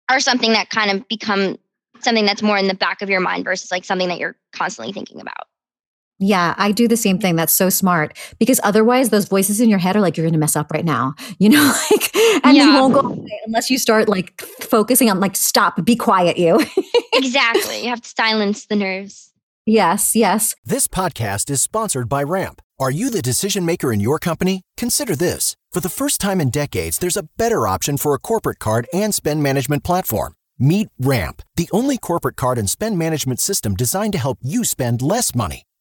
are 0.10 0.20
something 0.20 0.54
that 0.54 0.70
kind 0.70 0.92
of 0.92 1.08
become 1.08 1.58
something 2.00 2.26
that's 2.26 2.42
more 2.42 2.58
in 2.58 2.68
the 2.68 2.74
back 2.74 3.02
of 3.02 3.10
your 3.10 3.20
mind 3.20 3.44
versus 3.44 3.72
like 3.72 3.84
something 3.86 4.10
that 4.10 4.20
you're 4.20 4.36
constantly 4.52 4.94
thinking 4.94 5.20
about 5.20 5.48
yeah, 6.24 6.56
I 6.58 6.72
do 6.72 6.88
the 6.88 6.98
same 6.98 7.20
thing. 7.20 7.36
That's 7.36 7.54
so 7.54 7.70
smart 7.70 8.18
because 8.40 8.60
otherwise, 8.64 9.10
those 9.10 9.26
voices 9.26 9.60
in 9.60 9.70
your 9.70 9.80
head 9.80 9.96
are 9.96 10.02
like, 10.02 10.18
you're 10.18 10.24
going 10.24 10.34
to 10.34 10.40
mess 10.40 10.56
up 10.56 10.72
right 10.72 10.86
now, 10.86 11.16
you 11.38 11.50
know, 11.50 11.76
like, 11.92 12.16
and 12.44 12.56
yeah. 12.56 12.66
you 12.66 12.74
won't 12.74 12.94
go 12.94 13.02
away 13.02 13.40
unless 13.46 13.70
you 13.70 13.78
start 13.78 14.08
like 14.08 14.42
focusing 14.42 15.10
on 15.10 15.20
like, 15.20 15.36
stop, 15.36 15.84
be 15.84 15.96
quiet, 15.96 16.38
you. 16.38 16.60
exactly. 17.14 17.84
You 17.84 17.90
have 17.90 18.02
to 18.02 18.10
silence 18.10 18.66
the 18.66 18.76
nerves. 18.76 19.32
Yes, 19.66 20.16
yes. 20.16 20.56
This 20.66 20.88
podcast 20.88 21.50
is 21.50 21.62
sponsored 21.62 22.10
by 22.10 22.24
Ramp. 22.24 22.62
Are 22.80 22.92
you 22.92 23.10
the 23.10 23.22
decision 23.22 23.66
maker 23.66 23.94
in 23.94 24.02
your 24.02 24.20
company? 24.20 24.62
Consider 24.76 25.16
this. 25.16 25.56
For 25.72 25.80
the 25.80 25.90
first 25.90 26.20
time 26.20 26.42
in 26.42 26.50
decades, 26.50 27.00
there's 27.00 27.18
a 27.18 27.28
better 27.38 27.66
option 27.66 27.98
for 27.98 28.14
a 28.14 28.20
corporate 28.20 28.60
card 28.60 28.88
and 28.94 29.16
spend 29.16 29.42
management 29.42 29.84
platform. 29.84 30.34
Meet 30.60 30.90
Ramp, 31.00 31.42
the 31.56 31.70
only 31.72 31.98
corporate 31.98 32.36
card 32.36 32.58
and 32.58 32.70
spend 32.70 32.98
management 32.98 33.40
system 33.40 33.74
designed 33.74 34.14
to 34.14 34.20
help 34.20 34.38
you 34.42 34.64
spend 34.66 35.02
less 35.02 35.34
money 35.34 35.64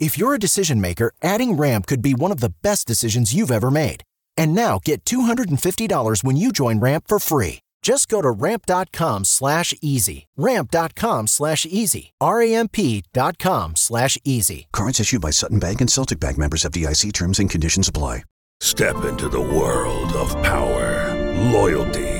If 0.00 0.16
you're 0.16 0.32
a 0.34 0.38
decision 0.38 0.80
maker, 0.80 1.12
adding 1.22 1.52
Ramp 1.52 1.86
could 1.86 2.00
be 2.00 2.14
one 2.14 2.32
of 2.32 2.40
the 2.40 2.54
best 2.62 2.88
decisions 2.88 3.34
you've 3.34 3.50
ever 3.52 3.70
made. 3.70 4.02
And 4.34 4.54
now 4.54 4.80
get 4.82 5.04
$250 5.04 6.24
when 6.24 6.36
you 6.36 6.52
join 6.52 6.80
Ramp 6.80 7.04
for 7.06 7.18
free. 7.18 7.60
Just 7.82 8.08
go 8.08 8.22
to 8.22 8.30
ramp.com 8.30 9.24
slash 9.24 9.74
easy. 9.82 10.26
Ramp.com 10.36 11.26
slash 11.26 11.66
easy. 11.66 12.12
R-A-M-P.com 12.20 13.76
slash 13.76 14.18
easy. 14.24 14.68
Cards 14.72 15.00
issued 15.00 15.20
by 15.20 15.30
Sutton 15.30 15.58
Bank 15.58 15.80
and 15.82 15.90
Celtic 15.90 16.18
Bank 16.18 16.38
members 16.38 16.64
of 16.64 16.72
FDIC 16.72 17.12
terms 17.12 17.38
and 17.38 17.50
conditions 17.50 17.88
apply. 17.88 18.24
Step 18.62 19.04
into 19.04 19.30
the 19.30 19.40
world 19.40 20.12
of 20.12 20.30
power, 20.42 21.14
loyalty, 21.50 22.19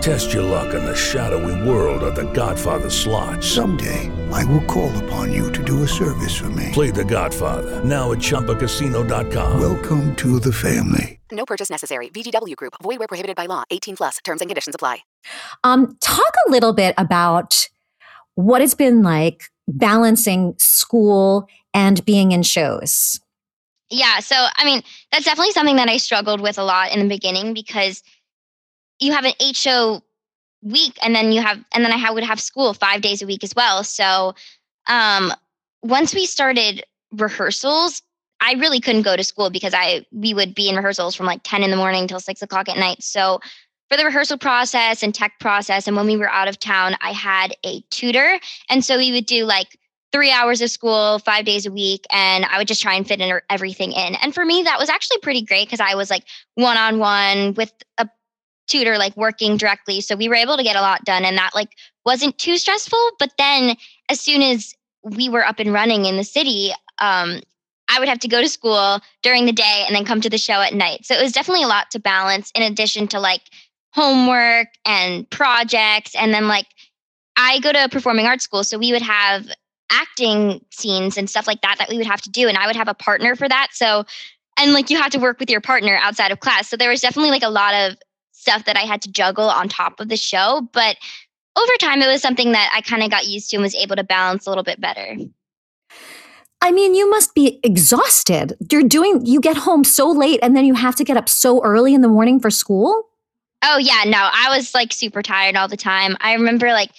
Test 0.00 0.32
your 0.32 0.42
luck 0.42 0.72
in 0.72 0.82
the 0.82 0.96
shadowy 0.96 1.68
world 1.68 2.02
of 2.02 2.14
The 2.14 2.30
Godfather 2.32 2.88
slot. 2.88 3.44
Someday, 3.44 4.10
I 4.32 4.44
will 4.46 4.64
call 4.64 4.90
upon 5.04 5.30
you 5.30 5.52
to 5.52 5.62
do 5.62 5.82
a 5.82 5.88
service 5.88 6.34
for 6.38 6.48
me. 6.50 6.70
Play 6.72 6.90
The 6.90 7.04
Godfather, 7.04 7.84
now 7.84 8.12
at 8.12 8.18
Chumbacasino.com. 8.18 9.60
Welcome 9.60 10.16
to 10.16 10.40
the 10.40 10.54
family. 10.54 11.20
No 11.30 11.44
purchase 11.44 11.68
necessary. 11.68 12.08
VGW 12.08 12.56
Group. 12.56 12.76
Void 12.82 12.98
where 12.98 13.08
prohibited 13.08 13.36
by 13.36 13.44
law. 13.44 13.64
18 13.70 13.96
plus. 13.96 14.18
Terms 14.24 14.40
and 14.40 14.48
conditions 14.48 14.74
apply. 14.74 15.00
Um, 15.64 15.96
talk 16.00 16.32
a 16.46 16.50
little 16.50 16.72
bit 16.72 16.94
about 16.96 17.68
what 18.36 18.62
it's 18.62 18.74
been 18.74 19.02
like 19.02 19.44
balancing 19.68 20.54
school 20.56 21.46
and 21.74 22.02
being 22.06 22.32
in 22.32 22.42
shows. 22.42 23.20
Yeah. 23.90 24.20
So, 24.20 24.34
I 24.56 24.64
mean, 24.64 24.82
that's 25.12 25.26
definitely 25.26 25.52
something 25.52 25.76
that 25.76 25.90
I 25.90 25.98
struggled 25.98 26.40
with 26.40 26.58
a 26.58 26.64
lot 26.64 26.90
in 26.90 27.00
the 27.00 27.08
beginning 27.08 27.52
because 27.52 28.02
you 29.00 29.12
have 29.12 29.24
an 29.24 29.32
show 29.54 30.02
week 30.62 30.96
and 31.02 31.14
then 31.14 31.32
you 31.32 31.40
have, 31.40 31.58
and 31.72 31.84
then 31.84 31.92
I 31.92 32.10
would 32.10 32.24
have 32.24 32.40
school 32.40 32.74
five 32.74 33.00
days 33.00 33.22
a 33.22 33.26
week 33.26 33.42
as 33.42 33.54
well. 33.54 33.82
So, 33.82 34.34
um, 34.86 35.32
once 35.82 36.14
we 36.14 36.26
started 36.26 36.84
rehearsals, 37.12 38.02
I 38.40 38.54
really 38.54 38.80
couldn't 38.80 39.02
go 39.02 39.16
to 39.16 39.24
school 39.24 39.50
because 39.50 39.74
I 39.74 40.04
we 40.12 40.34
would 40.34 40.54
be 40.54 40.68
in 40.68 40.76
rehearsals 40.76 41.14
from 41.14 41.26
like 41.26 41.40
10 41.44 41.62
in 41.62 41.70
the 41.70 41.76
morning 41.76 42.06
till 42.06 42.20
six 42.20 42.42
o'clock 42.42 42.68
at 42.68 42.76
night. 42.76 43.02
So 43.02 43.40
for 43.90 43.96
the 43.96 44.04
rehearsal 44.04 44.38
process 44.38 45.02
and 45.02 45.14
tech 45.14 45.32
process. 45.40 45.86
And 45.86 45.96
when 45.96 46.06
we 46.06 46.16
were 46.16 46.30
out 46.30 46.48
of 46.48 46.58
town, 46.58 46.96
I 47.00 47.12
had 47.12 47.54
a 47.66 47.80
tutor. 47.90 48.38
And 48.68 48.84
so 48.84 48.96
we 48.96 49.10
would 49.10 49.26
do 49.26 49.44
like 49.44 49.78
three 50.12 50.30
hours 50.30 50.60
of 50.60 50.70
school, 50.70 51.18
five 51.18 51.44
days 51.44 51.66
a 51.66 51.72
week. 51.72 52.04
And 52.10 52.44
I 52.46 52.58
would 52.58 52.68
just 52.68 52.82
try 52.82 52.94
and 52.94 53.06
fit 53.06 53.20
in 53.20 53.40
everything 53.50 53.92
in. 53.92 54.14
And 54.16 54.32
for 54.32 54.44
me, 54.44 54.62
that 54.62 54.78
was 54.78 54.88
actually 54.88 55.18
pretty 55.18 55.42
great 55.42 55.66
because 55.66 55.80
I 55.80 55.96
was 55.96 56.08
like 56.08 56.24
one 56.54 56.76
on 56.76 56.98
one 56.98 57.54
with 57.54 57.72
a 57.98 58.08
tutor, 58.70 58.96
like 58.96 59.16
working 59.16 59.56
directly. 59.56 60.00
So 60.00 60.16
we 60.16 60.28
were 60.28 60.36
able 60.36 60.56
to 60.56 60.62
get 60.62 60.76
a 60.76 60.80
lot 60.80 61.04
done. 61.04 61.24
And 61.24 61.36
that 61.36 61.50
like 61.54 61.76
wasn't 62.06 62.38
too 62.38 62.56
stressful. 62.56 63.10
But 63.18 63.32
then 63.36 63.76
as 64.08 64.20
soon 64.20 64.40
as 64.40 64.74
we 65.02 65.28
were 65.28 65.44
up 65.44 65.58
and 65.58 65.72
running 65.72 66.06
in 66.06 66.16
the 66.16 66.24
city, 66.24 66.72
um, 67.00 67.40
I 67.88 67.98
would 67.98 68.08
have 68.08 68.20
to 68.20 68.28
go 68.28 68.40
to 68.40 68.48
school 68.48 69.00
during 69.22 69.46
the 69.46 69.52
day 69.52 69.84
and 69.86 69.94
then 69.94 70.04
come 70.04 70.20
to 70.20 70.30
the 70.30 70.38
show 70.38 70.60
at 70.60 70.72
night. 70.72 71.04
So 71.04 71.14
it 71.14 71.22
was 71.22 71.32
definitely 71.32 71.64
a 71.64 71.68
lot 71.68 71.90
to 71.90 71.98
balance 71.98 72.52
in 72.54 72.62
addition 72.62 73.08
to 73.08 73.20
like 73.20 73.42
homework 73.92 74.68
and 74.84 75.28
projects. 75.30 76.14
And 76.14 76.32
then, 76.32 76.46
like, 76.46 76.66
I 77.36 77.58
go 77.60 77.72
to 77.72 77.88
performing 77.90 78.26
arts 78.26 78.44
school. 78.44 78.62
So 78.62 78.78
we 78.78 78.92
would 78.92 79.02
have 79.02 79.48
acting 79.90 80.64
scenes 80.70 81.16
and 81.16 81.28
stuff 81.28 81.48
like 81.48 81.62
that 81.62 81.76
that 81.78 81.88
we 81.88 81.96
would 81.96 82.06
have 82.06 82.22
to 82.22 82.30
do. 82.30 82.46
And 82.46 82.56
I 82.56 82.66
would 82.66 82.76
have 82.76 82.88
a 82.88 82.94
partner 82.94 83.34
for 83.34 83.48
that. 83.48 83.68
So, 83.72 84.04
and 84.56 84.72
like, 84.72 84.90
you 84.90 84.96
have 85.00 85.10
to 85.12 85.18
work 85.18 85.40
with 85.40 85.50
your 85.50 85.60
partner 85.60 85.98
outside 86.00 86.30
of 86.30 86.38
class. 86.38 86.68
So 86.68 86.76
there 86.76 86.90
was 86.90 87.00
definitely 87.00 87.30
like 87.30 87.42
a 87.42 87.50
lot 87.50 87.74
of 87.74 87.96
stuff 88.40 88.64
that 88.64 88.76
I 88.76 88.80
had 88.80 89.02
to 89.02 89.10
juggle 89.10 89.48
on 89.48 89.68
top 89.68 90.00
of 90.00 90.08
the 90.08 90.16
show. 90.16 90.68
But 90.72 90.96
over 91.56 91.72
time, 91.78 92.00
it 92.00 92.06
was 92.06 92.22
something 92.22 92.52
that 92.52 92.72
I 92.74 92.80
kind 92.80 93.02
of 93.02 93.10
got 93.10 93.26
used 93.26 93.50
to 93.50 93.56
and 93.56 93.62
was 93.62 93.74
able 93.74 93.96
to 93.96 94.04
balance 94.04 94.46
a 94.46 94.50
little 94.50 94.64
bit 94.64 94.80
better. 94.80 95.16
I 96.62 96.72
mean, 96.72 96.94
you 96.94 97.08
must 97.08 97.34
be 97.34 97.58
exhausted. 97.62 98.54
You're 98.70 98.82
doing, 98.82 99.24
you 99.24 99.40
get 99.40 99.56
home 99.56 99.84
so 99.84 100.10
late 100.10 100.40
and 100.42 100.56
then 100.56 100.64
you 100.64 100.74
have 100.74 100.94
to 100.96 101.04
get 101.04 101.16
up 101.16 101.28
so 101.28 101.62
early 101.62 101.94
in 101.94 102.02
the 102.02 102.08
morning 102.08 102.38
for 102.40 102.50
school. 102.50 103.08
Oh 103.62 103.78
yeah, 103.78 104.04
no, 104.06 104.18
I 104.18 104.56
was 104.56 104.74
like 104.74 104.92
super 104.92 105.22
tired 105.22 105.56
all 105.56 105.68
the 105.68 105.76
time. 105.76 106.16
I 106.20 106.34
remember 106.34 106.68
like 106.68 106.90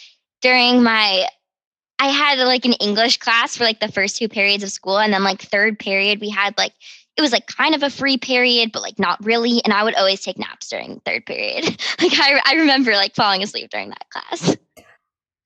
during 0.41 0.83
my 0.83 1.27
I 1.99 2.07
had 2.07 2.39
like 2.39 2.65
an 2.65 2.73
English 2.73 3.17
class 3.17 3.55
for 3.55 3.63
like 3.63 3.79
the 3.79 3.91
first 3.91 4.17
two 4.17 4.27
periods 4.27 4.63
of 4.63 4.71
school. 4.71 4.97
And 4.97 5.13
then 5.13 5.23
like 5.23 5.41
third 5.41 5.77
period, 5.77 6.19
we 6.19 6.29
had 6.29 6.57
like, 6.57 6.73
it 7.17 7.21
was 7.21 7.31
like 7.31 7.47
kind 7.47 7.75
of 7.75 7.83
a 7.83 7.89
free 7.89 8.17
period, 8.17 8.71
but 8.71 8.81
like 8.81 8.97
not 8.97 9.23
really. 9.23 9.61
And 9.63 9.73
I 9.73 9.83
would 9.83 9.95
always 9.95 10.21
take 10.21 10.37
naps 10.37 10.69
during 10.69 11.01
third 11.05 11.25
period. 11.25 11.65
like 12.01 12.13
I, 12.13 12.41
I 12.45 12.53
remember 12.55 12.93
like 12.93 13.15
falling 13.15 13.43
asleep 13.43 13.69
during 13.69 13.89
that 13.89 14.09
class. 14.09 14.57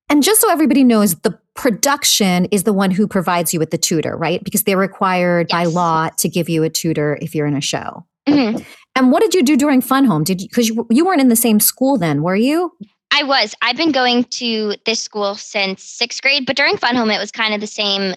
And 0.08 0.22
just 0.22 0.40
so 0.40 0.52
everybody 0.52 0.84
knows, 0.84 1.16
the 1.16 1.38
production 1.56 2.46
is 2.46 2.64
the 2.64 2.74
one 2.74 2.92
who 2.92 3.08
provides 3.08 3.54
you 3.54 3.60
with 3.60 3.72
the 3.72 3.78
tutor, 3.78 4.16
right? 4.16 4.44
Because 4.44 4.64
they're 4.64 4.78
required 4.78 5.48
by 5.48 5.66
law 5.66 6.10
to 6.18 6.30
give 6.30 6.48
you 6.48 6.64
a 6.64 6.70
tutor 6.70 7.18
if 7.22 7.34
you're 7.34 7.48
in 7.48 7.56
a 7.56 7.62
show. 7.62 8.06
Mhm. 8.28 8.64
And 8.96 9.12
what 9.12 9.22
did 9.22 9.34
you 9.34 9.44
do 9.44 9.58
during 9.58 9.82
Fun 9.82 10.06
Home? 10.06 10.24
Did 10.24 10.42
you 10.42 10.48
because 10.48 10.70
you, 10.70 10.88
you 10.90 11.06
weren't 11.06 11.22
in 11.22 11.30
the 11.30 11.36
same 11.36 11.60
school 11.60 11.98
then, 11.98 12.22
were 12.22 12.36
you? 12.36 12.72
I 13.12 13.24
was. 13.24 13.56
I've 13.62 13.78
been 13.78 13.92
going 13.92 14.26
to 14.26 14.76
this 14.86 15.00
school 15.02 15.36
since 15.36 15.84
sixth 15.84 16.22
grade, 16.22 16.46
but 16.46 16.56
during 16.56 16.78
Fun 16.78 16.96
Home, 16.96 17.12
it 17.12 17.20
was 17.20 17.32
kind 17.32 17.54
of 17.54 17.62
the 17.62 17.68
same 17.68 18.16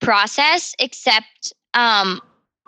process, 0.00 0.74
except 0.78 1.52
um, 1.74 2.20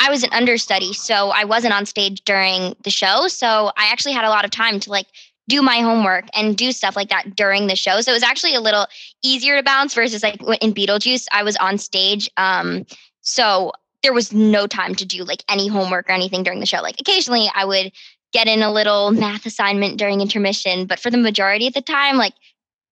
I 0.05 0.11
was 0.11 0.23
an 0.23 0.35
understudy, 0.35 0.93
so 0.93 1.31
I 1.31 1.45
wasn't 1.45 1.73
on 1.73 1.87
stage 1.87 2.25
during 2.27 2.77
the 2.85 2.91
show. 2.91 3.27
So 3.27 3.73
I 3.75 3.91
actually 3.91 4.13
had 4.13 4.27
a 4.27 4.29
lot 4.29 4.45
of 4.45 4.51
time 4.51 4.79
to 4.81 4.91
like 4.91 5.07
do 5.49 5.63
my 5.63 5.79
homework 5.79 6.27
and 6.35 6.59
do 6.59 6.73
stuff 6.73 6.95
like 6.95 7.09
that 7.09 7.35
during 7.35 7.69
the 7.69 7.75
show. 7.75 8.03
So 8.03 8.11
it 8.11 8.15
was 8.15 8.23
actually 8.23 8.55
a 8.55 8.61
little 8.61 8.87
easier 9.23 9.57
to 9.57 9.63
balance 9.63 9.95
versus 9.95 10.23
like 10.23 10.43
in 10.61 10.75
Beetlejuice, 10.75 11.25
I 11.33 11.43
was 11.43 11.57
on 11.57 11.79
stage. 11.79 12.29
Um, 12.37 12.85
so 13.23 13.73
there 14.03 14.13
was 14.13 14.31
no 14.31 14.67
time 14.67 14.95
to 14.95 15.07
do 15.07 15.25
like 15.25 15.43
any 15.49 15.69
homework 15.69 16.11
or 16.11 16.13
anything 16.13 16.43
during 16.43 16.61
the 16.61 16.67
show. 16.67 16.83
Like 16.83 17.01
occasionally 17.01 17.51
I 17.55 17.65
would 17.65 17.91
get 18.35 18.47
in 18.47 18.61
a 18.61 18.71
little 18.71 19.11
math 19.11 19.47
assignment 19.47 19.97
during 19.97 20.21
intermission, 20.21 20.85
but 20.85 20.99
for 20.99 21.11
the 21.11 21.17
majority 21.17 21.67
of 21.67 21.73
the 21.73 21.81
time, 21.81 22.19
like 22.19 22.35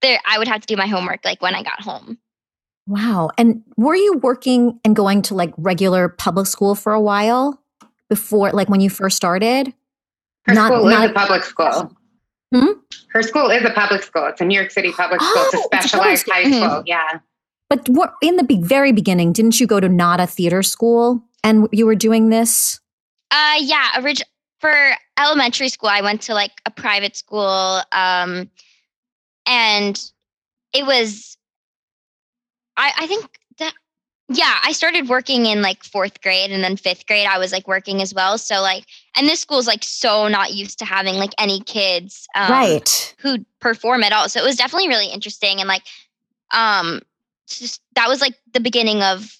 there 0.00 0.18
I 0.24 0.38
would 0.38 0.48
have 0.48 0.62
to 0.62 0.66
do 0.66 0.78
my 0.78 0.86
homework 0.86 1.26
like 1.26 1.42
when 1.42 1.54
I 1.54 1.62
got 1.62 1.82
home. 1.82 2.16
Wow. 2.86 3.30
And 3.38 3.62
were 3.76 3.94
you 3.94 4.18
working 4.18 4.78
and 4.84 4.94
going 4.96 5.22
to 5.22 5.34
like 5.34 5.52
regular 5.56 6.08
public 6.08 6.46
school 6.46 6.74
for 6.74 6.92
a 6.92 7.00
while 7.00 7.60
before, 8.08 8.50
like 8.52 8.68
when 8.68 8.80
you 8.80 8.90
first 8.90 9.16
started? 9.16 9.72
Her 10.46 10.54
Not- 10.54 10.72
school 10.72 10.84
not- 10.90 11.04
is 11.04 11.10
a 11.10 11.14
public 11.14 11.44
school. 11.44 11.96
Hmm? 12.54 12.72
Her 13.12 13.22
school 13.22 13.50
is 13.50 13.64
a 13.64 13.70
public 13.70 14.02
school. 14.02 14.26
It's 14.26 14.40
a 14.40 14.44
New 14.44 14.58
York 14.58 14.70
City 14.70 14.92
public 14.92 15.20
school. 15.20 15.32
it's 15.46 15.54
Oh, 15.54 15.58
a 15.72 15.76
it's 15.76 15.84
a 15.84 15.88
specialized 15.88 16.28
high 16.30 16.44
school. 16.44 16.60
school. 16.68 16.82
Yeah. 16.86 17.18
But 17.70 17.88
what, 17.88 18.14
in 18.20 18.36
the 18.36 18.42
be- 18.44 18.60
very 18.60 18.92
beginning, 18.92 19.32
didn't 19.32 19.58
you 19.60 19.66
go 19.66 19.80
to 19.80 19.88
not 19.88 20.20
a 20.20 20.26
theater 20.26 20.62
school 20.62 21.22
and 21.42 21.68
you 21.72 21.86
were 21.86 21.94
doing 21.94 22.28
this? 22.28 22.80
Uh 23.30 23.54
yeah, 23.60 23.88
orig- 23.96 24.22
for 24.60 24.74
elementary 25.18 25.68
school 25.70 25.88
I 25.88 26.02
went 26.02 26.20
to 26.22 26.34
like 26.34 26.50
a 26.66 26.70
private 26.70 27.16
school 27.16 27.80
um 27.92 28.50
and 29.46 29.98
it 30.74 30.84
was 30.84 31.38
I 32.76 32.92
I 32.98 33.06
think 33.06 33.38
that 33.58 33.72
yeah, 34.28 34.58
I 34.64 34.72
started 34.72 35.08
working 35.08 35.46
in 35.46 35.60
like 35.62 35.82
4th 35.82 36.22
grade 36.22 36.50
and 36.50 36.64
then 36.64 36.76
5th 36.76 37.06
grade 37.06 37.26
I 37.26 37.38
was 37.38 37.52
like 37.52 37.68
working 37.68 38.00
as 38.00 38.14
well. 38.14 38.38
So 38.38 38.60
like 38.60 38.84
and 39.16 39.28
this 39.28 39.40
school's 39.40 39.66
like 39.66 39.84
so 39.84 40.28
not 40.28 40.54
used 40.54 40.78
to 40.78 40.84
having 40.84 41.16
like 41.16 41.32
any 41.38 41.60
kids 41.60 42.26
um, 42.34 42.50
right. 42.50 43.14
who 43.18 43.38
perform 43.60 44.02
at 44.02 44.12
all. 44.12 44.28
So 44.28 44.40
it 44.40 44.44
was 44.44 44.56
definitely 44.56 44.88
really 44.88 45.08
interesting 45.08 45.60
and 45.60 45.68
like 45.68 45.82
um 46.52 47.00
just 47.48 47.80
that 47.94 48.08
was 48.08 48.20
like 48.20 48.34
the 48.52 48.60
beginning 48.60 49.02
of 49.02 49.36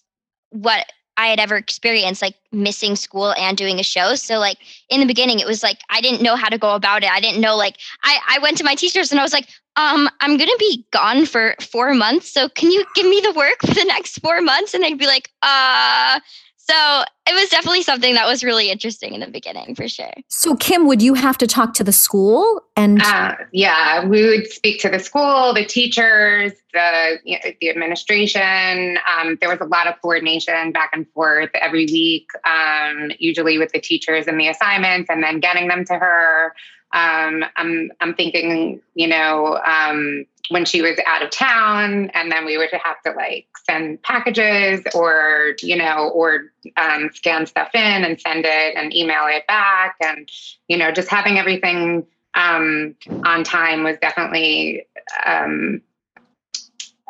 what 0.51 0.87
I 1.17 1.27
had 1.29 1.41
ever 1.41 1.57
experienced 1.57 2.23
like 2.23 2.35
missing 2.53 2.97
school 2.97 3.33
and 3.35 3.57
doing 3.57 3.79
a 3.79 3.83
show. 3.83 4.15
So 4.15 4.39
like 4.39 4.59
in 4.89 5.01
the 5.01 5.07
beginning 5.07 5.41
it 5.41 5.47
was 5.47 5.63
like 5.63 5.79
I 5.91 6.01
didn't 6.01 6.23
know 6.23 6.37
how 6.37 6.49
to 6.49 6.59
go 6.59 6.75
about 6.75 7.03
it. 7.03 7.11
I 7.11 7.21
didn't 7.21 7.41
know 7.41 7.57
like 7.57 7.77
I 8.03 8.19
I 8.29 8.39
went 8.39 8.59
to 8.59 8.65
my 8.65 8.75
teachers 8.75 9.11
and 9.11 9.21
I 9.21 9.23
was 9.23 9.33
like 9.33 9.49
um 9.77 10.09
I'm 10.21 10.39
to 10.39 10.57
be 10.59 10.87
gone 10.91 11.27
for 11.27 11.55
4 11.61 11.95
months. 11.95 12.33
So 12.33 12.49
can 12.49 12.71
you 12.71 12.85
give 12.95 13.07
me 13.07 13.21
the 13.21 13.33
work 13.33 13.61
for 13.61 13.75
the 13.75 13.85
next 13.85 14.21
4 14.21 14.41
months 14.41 14.75
and 14.75 14.83
they'd 14.83 14.99
be 14.99 15.07
like 15.07 15.31
uh 15.43 16.21
so 16.69 17.03
it 17.27 17.35
was 17.35 17.49
definitely 17.49 17.83
something 17.83 18.15
that 18.15 18.27
was 18.27 18.45
really 18.45 18.71
interesting 18.71 19.15
in 19.15 19.21
the 19.21 19.27
beginning 19.27 19.75
for 19.75 19.89
sure. 19.89 20.13
So, 20.29 20.55
Kim, 20.55 20.87
would 20.87 21.03
you 21.03 21.15
have 21.15 21.37
to 21.39 21.47
talk 21.47 21.75
to 21.75 21.85
the 21.85 21.93
school? 21.93 22.63
And 22.77 23.03
Uh, 23.03 23.35
yeah, 23.53 24.07
we 24.07 24.25
would 24.25 24.47
speak 24.47 24.81
to 24.83 24.89
the 24.89 25.01
school, 25.01 25.53
the 25.55 25.65
teachers, 25.65 26.53
the 26.73 27.19
you 27.25 27.37
know, 27.37 27.51
the 27.61 27.69
administration. 27.69 28.97
Um, 29.19 29.39
there 29.41 29.49
was 29.49 29.59
a 29.61 29.65
lot 29.65 29.89
of 29.89 30.01
coordination 30.01 30.71
back 30.71 30.91
and 30.93 31.05
forth 31.15 31.51
every 31.55 31.87
week, 31.87 32.29
um, 32.45 33.11
usually 33.19 33.59
with 33.59 33.73
the 33.73 33.81
teachers 33.81 34.29
and 34.29 34.39
the 34.39 34.47
assignments, 34.47 35.11
and 35.11 35.23
then 35.23 35.41
getting 35.41 35.67
them 35.67 35.85
to 35.87 35.95
her. 35.95 36.55
Um, 36.93 37.45
I'm 37.57 37.91
I'm 38.01 38.15
thinking, 38.15 38.81
you 38.95 39.09
know, 39.09 39.59
um, 39.65 40.27
when 40.51 40.65
she 40.65 40.83
was 40.83 40.99
out 41.07 41.23
of 41.23 41.31
town, 41.31 42.11
and 42.15 42.31
then 42.31 42.45
we 42.45 42.59
would 42.59 42.71
have 42.71 43.01
to 43.07 43.13
like 43.13 43.47
send 43.67 44.03
packages 44.03 44.83
or 44.95 45.55
you 45.63 45.77
know 45.77 46.11
or 46.15 46.53
um, 46.77 47.11
scan 47.15 47.47
stuff 47.47 47.71
in 47.75 48.05
and 48.05 48.21
send 48.21 48.45
it 48.45 48.75
and 48.77 48.95
email 48.95 49.27
it 49.27 49.47
back, 49.47 49.97
and 50.01 50.29
you 50.69 50.77
know 50.77 50.91
just 50.91 51.09
having 51.09 51.39
everything 51.39 52.07
um, 52.35 52.95
on 53.25 53.45
time 53.45 53.85
was 53.85 53.97
definitely 53.99 54.87
um, 55.27 55.81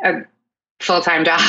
a 0.05 0.23
full-time 0.83 1.25
job. 1.25 1.41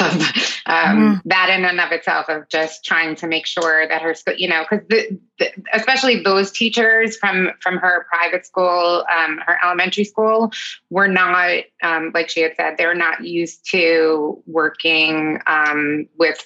um, 0.65 1.22
That 1.26 1.50
in 1.50 1.65
and 1.65 1.80
of 1.80 1.91
itself 1.91 2.30
of 2.30 2.48
just 2.50 2.84
trying 2.86 3.15
to 3.17 3.28
make 3.28 3.46
sure 3.46 3.88
that 3.88 4.02
her 4.02 4.13
school, 4.13 4.36
you 4.38 4.48
know, 4.48 4.63
because 4.69 4.86
the, 4.89 5.19
the, 5.39 5.52
especially 5.74 6.24
those 6.24 6.52
teachers 6.52 7.17
from 7.17 7.52
from 7.62 7.78
her 7.78 8.06
private 8.10 8.46
school, 8.46 9.06
um, 9.15 9.39
her 9.46 9.58
elementary 9.63 10.04
school, 10.04 10.52
were 10.89 11.08
not 11.08 11.63
um, 11.82 12.12
like 12.13 12.30
she 12.30 12.41
had 12.41 12.56
said, 12.56 12.76
they're 12.78 12.96
not 12.96 13.24
used 13.26 13.69
to 13.72 14.41
working 14.46 15.39
um, 15.48 16.08
with 16.17 16.46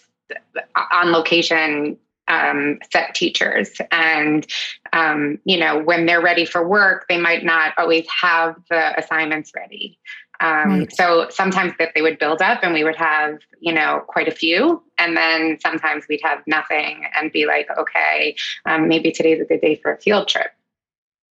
on 0.92 1.12
location 1.12 1.98
um, 2.28 2.80
set 2.92 3.16
teachers. 3.16 3.72
And 3.92 4.46
um, 4.94 5.40
you 5.46 5.58
know 5.58 5.82
when 5.82 6.06
they're 6.06 6.22
ready 6.22 6.46
for 6.46 6.68
work 6.68 7.06
they 7.10 7.20
might 7.20 7.44
not 7.44 7.74
always 7.78 8.06
have 8.22 8.56
the 8.70 8.98
assignments 8.98 9.52
ready 9.56 10.00
um, 10.40 10.80
Right. 10.80 10.94
so 10.96 11.28
sometimes 11.30 11.74
that 11.80 11.92
they 11.96 12.02
would 12.02 12.20
build 12.20 12.42
up 12.42 12.60
and 12.64 12.74
we 12.74 12.84
would 12.84 12.96
have 12.96 13.38
you 13.60 13.74
know 13.74 14.04
quite 14.08 14.28
a 14.28 14.32
few 14.32 14.82
and 14.98 15.16
then 15.18 15.58
sometimes 15.62 16.06
we'd 16.08 16.22
have 16.24 16.40
nothing 16.48 17.06
and 17.20 17.32
be 17.32 17.46
like 17.46 17.68
okay 17.78 18.36
um, 18.66 18.88
maybe 18.88 19.12
today's 19.12 19.42
a 19.42 19.46
good 19.46 19.62
day 19.62 19.76
for 19.82 19.94
a 19.94 19.98
field 20.02 20.28
trip 20.28 20.52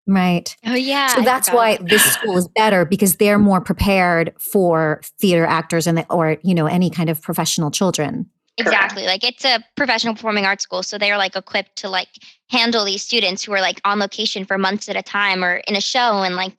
right. 0.07 0.55
Oh 0.67 0.75
yeah. 0.75 1.09
So 1.09 1.23
I 1.23 1.25
that's 1.25 1.49
forgot. 1.49 1.81
why 1.81 1.87
this 1.89 2.03
school 2.03 2.37
is 2.37 2.47
better 2.49 2.85
because 2.85 3.17
they're 3.17 3.39
more 3.39 3.61
prepared 3.61 4.33
for 4.39 5.01
theater 5.19 5.47
actors 5.47 5.87
and 5.87 5.97
the, 5.99 6.07
or 6.13 6.37
you 6.43 6.55
know 6.55 6.67
any 6.67 6.91
kind 6.91 7.09
of 7.09 7.23
professional 7.23 7.71
children. 7.71 8.29
Exactly. 8.57 9.05
Like 9.05 9.25
it's 9.25 9.45
a 9.45 9.65
professional 9.77 10.15
performing 10.15 10.45
arts 10.45 10.63
school. 10.63 10.83
So 10.83 10.97
they're 10.99 11.19
like 11.19 11.35
equipped 11.37 11.77
to 11.77 11.89
like 11.89 12.09
handle 12.51 12.85
these 12.85 13.03
students 13.03 13.43
who 13.43 13.53
are 13.53 13.61
like 13.61 13.81
on 13.85 13.99
location 13.99 14.45
for 14.45 14.59
months 14.59 14.89
at 14.89 14.97
a 14.97 15.03
time 15.03 15.43
or 15.43 15.57
in 15.67 15.75
a 15.75 15.81
show 15.81 16.23
and 16.23 16.37
like 16.37 16.53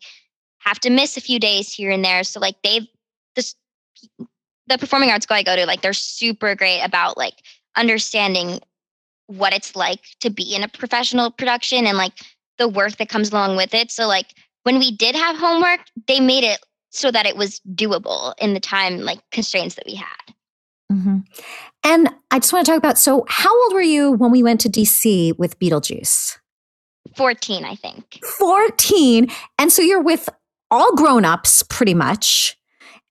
have 0.65 0.80
to 0.82 0.89
miss 0.89 1.17
a 1.17 1.21
few 1.21 1.39
days 1.39 1.71
here 1.71 1.91
and 1.91 2.04
there. 2.04 2.23
So 2.23 2.39
like 2.39 2.56
they've 2.63 2.88
this 3.36 3.56
the 4.67 4.78
performing 4.78 5.12
arts 5.12 5.23
school 5.23 5.38
I 5.38 5.43
go 5.43 5.56
to, 5.56 5.65
like 5.65 5.82
they're 5.82 5.93
super 5.93 6.56
great 6.56 6.82
about 6.82 7.17
like 7.17 7.36
understanding 7.75 8.60
what 9.28 9.54
it's 9.54 9.75
like 9.75 10.01
to 10.19 10.30
be 10.30 10.56
in 10.56 10.63
a 10.63 10.67
professional 10.67 11.32
production 11.32 11.86
and 11.86 11.97
like 11.97 12.13
the 12.58 12.67
work 12.67 12.97
that 12.97 13.10
comes 13.10 13.32
along 13.32 13.58
with 13.58 13.73
it. 13.73 13.91
So 13.91 14.08
like 14.08 14.28
when 14.63 14.80
we 14.80 14.95
did 14.95 15.15
have 15.15 15.36
homework, 15.36 15.82
they 16.08 16.19
made 16.19 16.43
it 16.43 16.60
so 16.91 17.12
that 17.12 17.25
it 17.25 17.36
was 17.36 17.60
doable 17.73 18.34
in 18.39 18.54
the 18.54 18.60
time 18.60 18.99
like 18.99 19.19
constraints 19.32 19.75
that 19.75 19.86
we 19.86 19.95
had. 19.95 20.34
hmm 20.89 21.17
And 21.84 22.10
I 22.32 22.39
just 22.39 22.54
want 22.54 22.65
to 22.65 22.71
talk 22.71 22.78
about 22.78 22.97
so 22.97 23.25
how 23.28 23.56
old 23.63 23.73
were 23.73 23.82
you 23.82 24.12
when 24.12 24.32
we 24.32 24.41
went 24.41 24.62
to 24.62 24.69
DC 24.69 25.38
with 25.38 25.60
Beetlejuice? 25.60 26.38
14, 27.15 27.63
I 27.63 27.75
think. 27.75 28.19
14. 28.23 29.28
And 29.60 29.71
so 29.71 29.82
you're 29.82 30.01
with 30.01 30.28
all 30.75 30.93
grown-ups 30.95 31.63
pretty 31.63 31.93
much. 31.93 32.57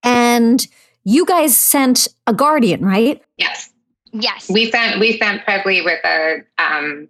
And 0.02 0.66
you 1.04 1.24
guys 1.26 1.56
sent 1.56 2.08
a 2.26 2.32
guardian, 2.34 2.84
right? 2.84 3.20
yes 3.38 3.70
Yes. 4.12 4.48
we 4.48 4.70
sent 4.70 5.00
we 5.00 5.18
sent 5.18 5.44
Presley 5.44 5.82
with 5.82 5.98
a 6.04 6.36
um 6.58 7.08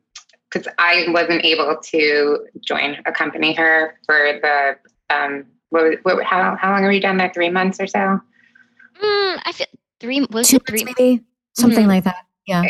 because 0.51 0.67
I 0.79 1.05
wasn't 1.09 1.45
able 1.45 1.77
to 1.93 2.47
join 2.67 2.97
accompany 3.05 3.53
her 3.55 3.95
for 4.07 4.39
the 4.41 4.77
um 5.15 5.45
what, 5.69 5.99
what 6.05 6.25
how 6.25 6.57
how 6.57 6.71
long 6.73 6.83
have 6.85 6.93
you 6.93 7.01
down 7.01 7.19
there 7.19 7.31
three 7.35 7.51
months 7.51 7.79
or 7.81 7.87
so 7.87 8.21
Mm, 9.03 9.41
I 9.45 9.53
feel 9.53 9.67
three 10.01 10.25
was 10.31 10.49
Two 10.49 10.57
it 10.57 10.63
three? 10.67 10.85
months 10.85 10.99
maybe? 10.99 11.25
Something 11.55 11.85
Mhm. 11.85 11.89
like 11.89 12.05
that. 12.05 12.25
Yeah. 12.47 12.63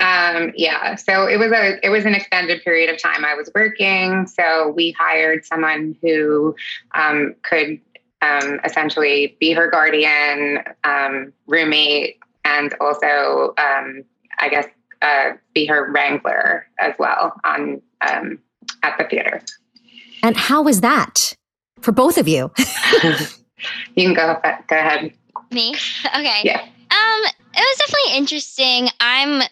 Um 0.00 0.52
yeah 0.56 0.94
so 0.94 1.26
it 1.26 1.38
was 1.38 1.52
a 1.52 1.84
it 1.84 1.90
was 1.90 2.04
an 2.04 2.14
extended 2.14 2.62
period 2.62 2.88
of 2.92 3.00
time 3.00 3.24
I 3.24 3.34
was 3.34 3.50
working 3.54 4.26
so 4.26 4.72
we 4.74 4.92
hired 4.92 5.44
someone 5.44 5.96
who 6.02 6.54
um 6.94 7.34
could 7.42 7.80
um 8.22 8.60
essentially 8.64 9.36
be 9.40 9.52
her 9.52 9.70
guardian 9.70 10.60
um 10.84 11.32
roommate 11.46 12.18
and 12.44 12.74
also 12.80 13.54
um 13.58 14.02
I 14.38 14.48
guess 14.48 14.66
uh 15.02 15.32
be 15.54 15.66
her 15.66 15.90
wrangler 15.92 16.66
as 16.78 16.94
well 16.98 17.34
on 17.44 17.80
um 18.00 18.38
at 18.82 18.96
the 18.98 19.04
theater 19.04 19.42
And 20.22 20.36
how 20.36 20.62
was 20.62 20.80
that 20.80 21.34
for 21.80 21.92
both 21.92 22.18
of 22.18 22.28
you? 22.28 22.50
you 23.96 24.04
can 24.06 24.14
go 24.14 24.38
go 24.68 24.76
ahead. 24.76 25.12
Me? 25.50 25.74
Okay. 26.14 26.40
Yeah. 26.44 26.60
Um, 26.60 27.20
it 27.54 27.56
was 27.56 27.78
definitely 27.78 28.18
interesting. 28.18 28.88
I'm 29.00 29.42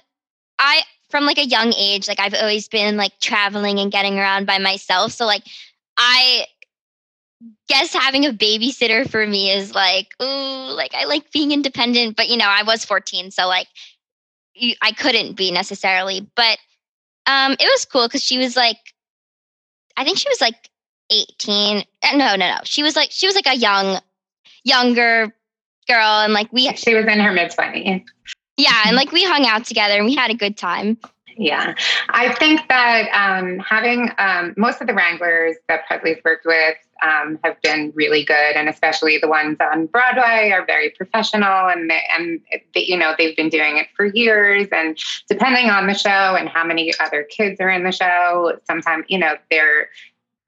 I 0.59 0.83
from 1.11 1.25
like 1.25 1.39
a 1.39 1.47
young 1.47 1.73
age, 1.75 2.09
like 2.09 2.21
I've 2.21 2.35
always 2.35 2.69
been 2.69 2.97
like 2.97 3.19
traveling 3.21 3.79
and 3.79 3.91
getting 3.91 4.19
around 4.19 4.47
by 4.47 4.59
myself. 4.59 5.13
So 5.13 5.27
like 5.27 5.43
I 5.97 6.47
guess 7.69 7.93
having 7.95 8.27
a 8.27 8.31
babysitter 8.31 9.09
for 9.09 9.27
me 9.27 9.51
is 9.51 9.75
like, 9.75 10.09
ooh, 10.23 10.73
like 10.75 10.95
I 10.95 11.05
like 11.05 11.31
being 11.33 11.53
independent, 11.53 12.17
but 12.17 12.29
you 12.29 12.37
know, 12.37 12.49
I 12.49 12.63
was 12.65 12.85
14, 12.85 13.31
so 13.31 13.47
like 13.47 13.69
you, 14.55 14.75
I 14.83 14.93
couldn't 14.93 15.35
be 15.37 15.51
necessarily, 15.51 16.29
but 16.35 16.59
um 17.27 17.53
it 17.53 17.71
was 17.73 17.85
cool 17.85 18.09
cuz 18.09 18.23
she 18.23 18.39
was 18.39 18.57
like 18.57 18.79
I 19.97 20.05
think 20.05 20.19
she 20.19 20.29
was 20.29 20.41
like 20.41 20.71
18. 21.11 21.79
uh, 22.03 22.17
No, 22.17 22.37
no, 22.37 22.37
no. 22.37 22.59
She 22.65 22.83
was 22.83 22.95
like 22.95 23.11
she 23.11 23.27
was 23.27 23.35
like 23.35 23.47
a 23.49 23.57
young 23.57 24.01
younger 24.65 25.35
girl 25.89 26.21
and 26.21 26.33
like 26.33 26.53
we 26.53 26.73
She 26.75 26.95
was 26.95 27.07
in 27.07 27.19
her 27.21 27.33
mid 27.33 27.51
20s. 27.51 28.05
Yeah, 28.59 28.83
and 28.87 28.97
like 28.97 29.13
we 29.13 29.25
hung 29.25 29.47
out 29.47 29.65
together 29.65 29.95
and 29.95 30.05
we 30.05 30.15
had 30.15 30.31
a 30.31 30.35
good 30.35 30.57
time. 30.57 30.99
Yeah, 31.41 31.77
I 32.09 32.35
think 32.35 32.67
that 32.69 33.09
um, 33.13 33.61
having 33.61 34.11
um, 34.19 34.55
most 34.57 34.81
of 34.81 34.89
the 34.89 34.95
Wranglers 34.95 35.55
that 35.69 35.87
Presley's 35.87 36.19
worked 36.25 36.45
with 36.45 36.75
um, 37.01 37.39
have 37.45 37.63
been 37.63 37.93
really 37.95 38.25
good, 38.25 38.57
and 38.57 38.69
especially 38.69 39.19
the 39.19 39.29
ones 39.29 39.57
on 39.61 39.87
Broadway 39.87 40.51
are 40.51 40.67
very 40.67 40.91
professional, 40.91 41.69
and 41.69 41.89
they, 41.89 42.01
and 42.19 42.41
they, 42.75 42.85
you 42.85 42.97
know 42.97 43.15
they've 43.17 43.37
been 43.37 43.49
doing 43.49 43.77
it 43.77 43.87
for 43.95 44.07
years. 44.07 44.67
And 44.73 44.99
depending 45.29 45.71
on 45.71 45.87
the 45.87 45.95
show 45.95 46.09
and 46.09 46.49
how 46.49 46.65
many 46.65 46.93
other 46.99 47.23
kids 47.23 47.61
are 47.61 47.71
in 47.71 47.85
the 47.85 47.93
show, 47.93 48.59
sometimes 48.67 49.05
you 49.07 49.19
know 49.19 49.37
they're 49.49 49.89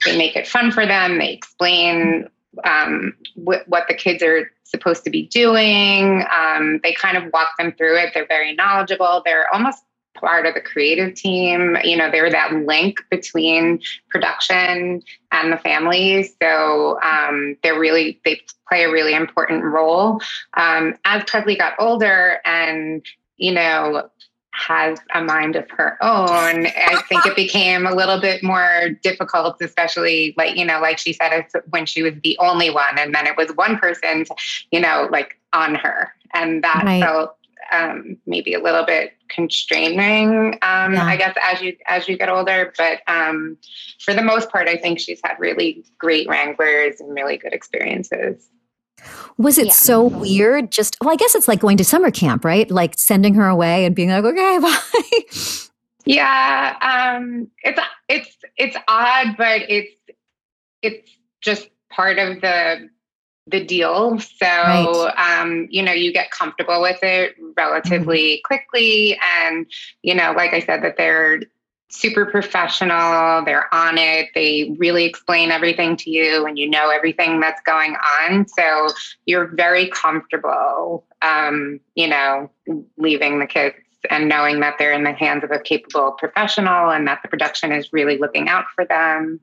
they 0.05 0.19
make 0.19 0.35
it 0.35 0.49
fun 0.49 0.73
for 0.73 0.87
them. 0.87 1.19
They 1.19 1.33
explain 1.35 2.29
um, 2.65 3.15
wh- 3.37 3.67
what 3.69 3.87
the 3.87 3.95
kids 3.95 4.25
are 4.25 4.51
supposed 4.71 5.05
to 5.05 5.11
be 5.11 5.27
doing. 5.27 6.25
Um, 6.31 6.81
they 6.83 6.93
kind 6.93 7.17
of 7.17 7.33
walk 7.33 7.51
them 7.59 7.73
through 7.73 7.99
it. 7.99 8.13
They're 8.15 8.27
very 8.27 8.55
knowledgeable. 8.55 9.23
They're 9.25 9.53
almost 9.53 9.83
part 10.15 10.47
of 10.47 10.55
the 10.55 10.61
creative 10.61 11.15
team. 11.15 11.77
You 11.83 11.97
know, 11.97 12.11
they're 12.11 12.31
that 12.31 12.53
link 12.53 13.05
between 13.11 13.81
production 14.11 15.03
and 15.33 15.53
the 15.53 15.57
families. 15.57 16.35
So 16.43 17.01
um, 17.03 17.57
they're 17.63 17.79
really, 17.79 18.21
they 18.25 18.41
play 18.69 18.85
a 18.85 18.91
really 18.91 19.15
important 19.15 19.65
role. 19.65 20.21
Um, 20.55 20.95
as 21.05 21.25
Presley 21.27 21.57
got 21.57 21.75
older 21.79 22.39
and, 22.45 23.05
you 23.37 23.53
know, 23.53 24.11
has 24.67 24.99
a 25.15 25.23
mind 25.23 25.57
of 25.57 25.69
her 25.71 25.97
own, 26.03 26.67
I 26.67 27.03
think 27.09 27.25
it 27.25 27.35
became 27.35 27.87
a 27.87 27.95
little 27.95 28.21
bit 28.21 28.43
more 28.43 28.91
difficult, 29.03 29.57
especially 29.61 30.35
like, 30.37 30.57
you 30.57 30.65
know, 30.65 30.81
like 30.81 30.99
she 30.99 31.13
said, 31.13 31.33
it's 31.33 31.55
when 31.71 31.87
she 31.87 32.03
was 32.03 32.15
the 32.23 32.37
only 32.39 32.71
one. 32.71 32.99
And 32.99 33.15
then 33.15 33.27
it 33.27 33.37
was 33.37 33.51
one 33.57 33.79
person, 33.79 34.27
you 34.71 34.81
know, 34.81 35.09
like 35.11 35.39
on 35.53 35.75
her. 35.77 36.13
And 36.35 36.63
that 36.63 36.85
Right. 36.85 37.03
felt 37.03 37.37
um, 37.73 38.17
maybe 38.27 38.53
a 38.55 38.61
little 38.61 38.85
bit 38.85 39.15
constraining, 39.29 40.55
um, 40.63 40.95
Yeah. 40.95 41.05
I 41.05 41.17
guess, 41.17 41.37
as 41.43 41.63
you 41.63 41.77
as 41.87 42.09
you 42.09 42.19
get 42.19 42.29
older. 42.29 42.73
But 42.77 43.01
um, 43.07 43.57
for 44.01 44.13
the 44.13 44.23
most 44.23 44.51
part, 44.51 44.69
I 44.69 44.77
think 44.77 44.99
she's 44.99 45.21
had 45.25 45.37
really 45.39 45.85
great 45.99 46.29
wranglers 46.29 47.01
and 47.01 47.15
really 47.15 47.37
good 47.37 47.53
experiences. 47.53 48.49
Was 49.39 49.59
it 49.59 49.67
Yeah. 49.69 49.73
so 49.73 50.03
weird? 50.05 50.71
Just, 50.71 50.97
well, 51.01 51.13
I 51.13 51.17
guess 51.17 51.35
it's 51.35 51.49
like 51.49 51.61
going 51.61 51.77
to 51.79 51.85
summer 51.85 52.11
camp, 52.11 52.45
right? 52.45 52.71
Like 52.71 52.95
sending 52.99 53.35
her 53.35 53.47
away 53.49 53.85
and 53.87 53.95
being 53.95 54.11
like, 54.11 54.25
okay, 54.25 54.59
bye. 54.63 55.31
Yeah, 56.07 56.77
um, 57.17 57.49
it's 57.63 57.79
it's 58.09 58.37
it's 58.57 58.77
odd, 58.89 59.37
but 59.37 59.63
it's 59.69 59.93
it's 60.83 61.11
just 61.43 61.69
part 61.91 62.19
of 62.19 62.41
the 62.41 62.89
the 63.47 63.65
deal. 63.65 64.19
So 64.19 64.47
Right. 64.47 65.41
um, 65.41 65.69
you 65.71 65.83
know, 65.83 65.93
you 65.93 66.13
get 66.13 66.31
comfortable 66.31 66.81
with 66.81 66.99
it 67.03 67.37
relatively 67.57 68.41
quickly, 68.45 69.19
and 69.43 69.67
you 70.03 70.15
know, 70.15 70.33
like 70.33 70.53
I 70.55 70.61
said, 70.61 70.83
that 70.85 70.97
they're 70.97 71.41
super 71.91 72.25
professional. 72.27 73.45
They're 73.45 73.73
on 73.75 73.99
it. 73.99 74.29
They 74.35 74.75
really 74.79 75.05
explain 75.05 75.51
everything 75.51 75.97
to 75.99 76.11
you, 76.11 76.47
and 76.47 76.59
you 76.59 76.69
know 76.69 76.91
everything 76.91 77.41
that's 77.41 77.61
going 77.63 77.97
on. 78.23 78.47
So 78.49 78.89
you're 79.27 79.49
very 79.49 79.89
comfortable, 79.91 81.05
um, 81.23 81.81
you 81.95 82.09
know, 82.09 82.51
leaving 82.97 83.41
the 83.41 83.47
kids 83.47 83.77
and 84.09 84.29
knowing 84.29 84.61
that 84.61 84.77
they're 84.79 84.93
in 84.93 85.05
the 85.05 85.13
hands 85.13 85.45
of 85.45 85.51
a 85.51 85.59
capable 85.59 86.13
professional 86.13 86.91
and 86.91 87.07
that 87.07 87.21
the 87.23 87.29
production 87.29 87.73
is 87.73 87.93
really 87.93 88.17
looking 88.17 88.49
out 88.49 88.65
for 88.75 88.85
them. 88.85 89.41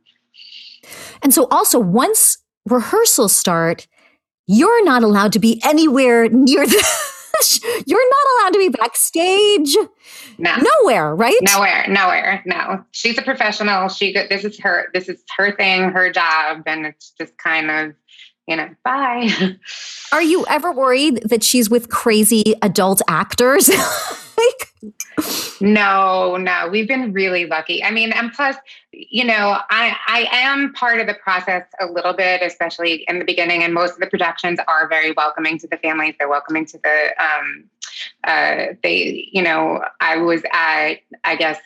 And 1.22 1.34
so, 1.34 1.48
also, 1.52 1.80
once 1.80 2.38
rehearsals 2.66 3.36
start, 3.36 3.88
you're 4.48 4.84
not 4.86 5.04
allowed 5.04 5.34
to 5.34 5.40
be 5.40 5.62
anywhere 5.64 6.30
near 6.30 6.66
the. 6.66 7.12
you're 7.86 8.10
not 8.10 8.44
allowed 8.44 8.54
to 8.54 8.60
be 8.60 8.70
backstage. 8.70 9.76
No. 10.38 10.56
Nowhere, 10.82 11.16
right? 11.16 11.38
Nowhere, 11.42 11.86
nowhere, 11.88 12.42
no. 12.46 12.84
She's 12.92 13.18
a 13.18 13.22
professional. 13.22 13.90
She 13.90 14.14
this 14.14 14.44
is 14.44 14.60
her 14.60 14.88
this 14.94 15.10
is 15.10 15.24
her 15.38 15.56
thing, 15.56 15.90
her 15.90 16.12
job, 16.12 16.64
and 16.66 16.86
it's 16.86 17.12
just 17.20 17.38
kind 17.38 17.72
of, 17.72 17.94
you 18.48 18.56
know, 18.56 18.70
bye. 18.84 19.30
Are 20.12 20.22
you 20.22 20.46
ever 20.50 20.72
worried 20.72 21.22
that 21.26 21.44
she's 21.44 21.70
with 21.70 21.90
crazy 21.90 22.56
adult 22.62 23.02
actors? 23.08 23.70
like, 24.38 24.74
No, 25.60 26.38
no, 26.38 26.70
we've 26.72 26.88
been 26.88 27.12
really 27.12 27.46
lucky. 27.46 27.84
I 27.84 27.92
mean, 27.92 28.12
and 28.12 28.32
plus, 28.32 28.56
you 28.92 29.26
know, 29.26 29.60
I 29.70 29.96
I 30.08 30.28
am 30.32 30.74
part 30.74 31.00
of 31.00 31.08
the 31.08 31.16
process 31.16 31.66
a 31.80 31.88
little 31.88 32.14
bit, 32.14 32.42
especially 32.42 33.06
in 33.08 33.20
the 33.20 33.26
beginning. 33.26 33.64
And 33.64 33.74
most 33.74 33.94
of 33.94 34.00
the 34.00 34.08
productions 34.08 34.60
are 34.68 34.88
very 34.88 35.12
welcoming 35.12 35.58
to 35.60 35.68
the 35.68 35.78
families. 35.78 36.16
They're 36.18 36.30
welcoming 36.30 36.66
to 36.68 36.80
the 36.84 37.24
um, 37.24 37.66
uh, 38.24 38.74
they, 38.84 39.30
you 39.32 39.42
know, 39.42 39.84
I 40.00 40.18
was 40.18 40.42
at, 40.52 40.96
I 41.24 41.36
guess, 41.36 41.60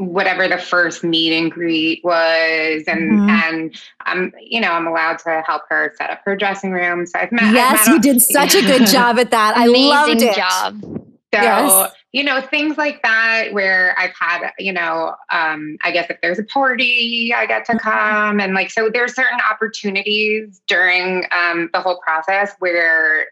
whatever 0.00 0.48
the 0.48 0.56
first 0.58 1.04
meet 1.04 1.32
and 1.36 1.50
greet 1.52 2.02
was, 2.02 2.82
and 2.86 3.12
Mhm. 3.20 3.28
and 3.28 3.80
I'm, 4.06 4.32
you 4.40 4.60
know, 4.60 4.72
I'm 4.72 4.86
allowed 4.86 5.18
to 5.20 5.42
help 5.46 5.62
her 5.68 5.92
set 5.98 6.10
up 6.10 6.20
her 6.24 6.34
dressing 6.36 6.72
room. 6.72 7.06
So 7.06 7.18
I've 7.18 7.30
met. 7.32 7.42
I've 7.44 7.54
yes, 7.54 7.86
met 7.86 7.94
you 7.94 8.00
did 8.00 8.22
such 8.22 8.54
a 8.54 8.62
good 8.62 8.86
job 8.86 9.18
at 9.18 9.30
that. 9.30 9.56
I 9.58 9.66
Amazing 9.66 9.88
loved 9.88 10.22
it. 10.22 10.36
job. 10.36 10.99
So, 11.32 11.40
Yes. 11.40 11.92
you 12.10 12.24
know, 12.24 12.40
things 12.40 12.76
like 12.76 13.02
that 13.04 13.52
where 13.52 13.94
I've 13.96 14.12
had, 14.18 14.50
you 14.58 14.72
know, 14.72 15.14
um, 15.30 15.76
I 15.82 15.92
guess 15.92 16.10
if 16.10 16.20
there's 16.20 16.40
a 16.40 16.42
party, 16.44 17.32
I 17.32 17.46
get 17.46 17.64
to 17.66 17.78
come. 17.78 18.40
And 18.40 18.52
like, 18.52 18.68
so 18.70 18.90
there's 18.92 19.14
certain 19.14 19.38
opportunities 19.48 20.60
during 20.66 21.24
um, 21.30 21.70
the 21.72 21.80
whole 21.80 22.00
process 22.04 22.52
where 22.58 23.28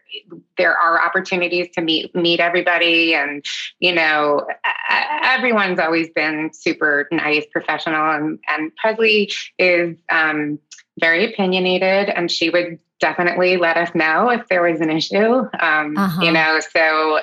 there 0.57 0.77
are 0.77 1.03
opportunities 1.05 1.67
to 1.75 1.81
meet, 1.81 2.15
meet 2.15 2.39
everybody. 2.39 3.15
And, 3.15 3.43
you 3.79 3.93
know, 3.93 4.47
everyone's 5.21 5.79
always 5.79 6.09
been 6.11 6.51
super 6.53 7.09
nice, 7.11 7.45
professional. 7.51 8.11
And, 8.11 8.39
and 8.47 8.73
Presley 8.77 9.29
is 9.57 9.97
um, 10.09 10.57
very 11.01 11.33
opinionated 11.33 12.09
and 12.09 12.31
she 12.31 12.49
would 12.49 12.79
definitely 13.01 13.57
let 13.57 13.77
us 13.77 13.93
know 13.95 14.29
if 14.29 14.47
there 14.47 14.61
was 14.61 14.79
an 14.79 14.89
issue. 14.89 15.43
Um, 15.59 15.97
Uh-huh. 15.97 16.21
You 16.21 16.31
know, 16.31 16.59
so 16.59 17.19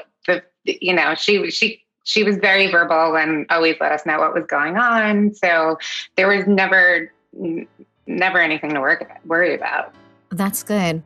you 0.66 0.94
know 0.94 1.14
she 1.14 1.50
she 1.50 1.82
she 2.04 2.22
was 2.22 2.36
very 2.36 2.68
verbal 2.68 3.16
and 3.16 3.46
always 3.50 3.76
let 3.80 3.92
us 3.92 4.06
know 4.06 4.18
what 4.18 4.32
was 4.32 4.46
going 4.46 4.76
on. 4.76 5.34
So 5.34 5.78
there 6.16 6.28
was 6.28 6.46
never 6.46 7.12
never 8.06 8.40
anything 8.40 8.70
to 8.74 8.80
work 8.80 9.10
worry 9.26 9.54
about. 9.54 9.94
That's 10.30 10.62
good. 10.62 11.02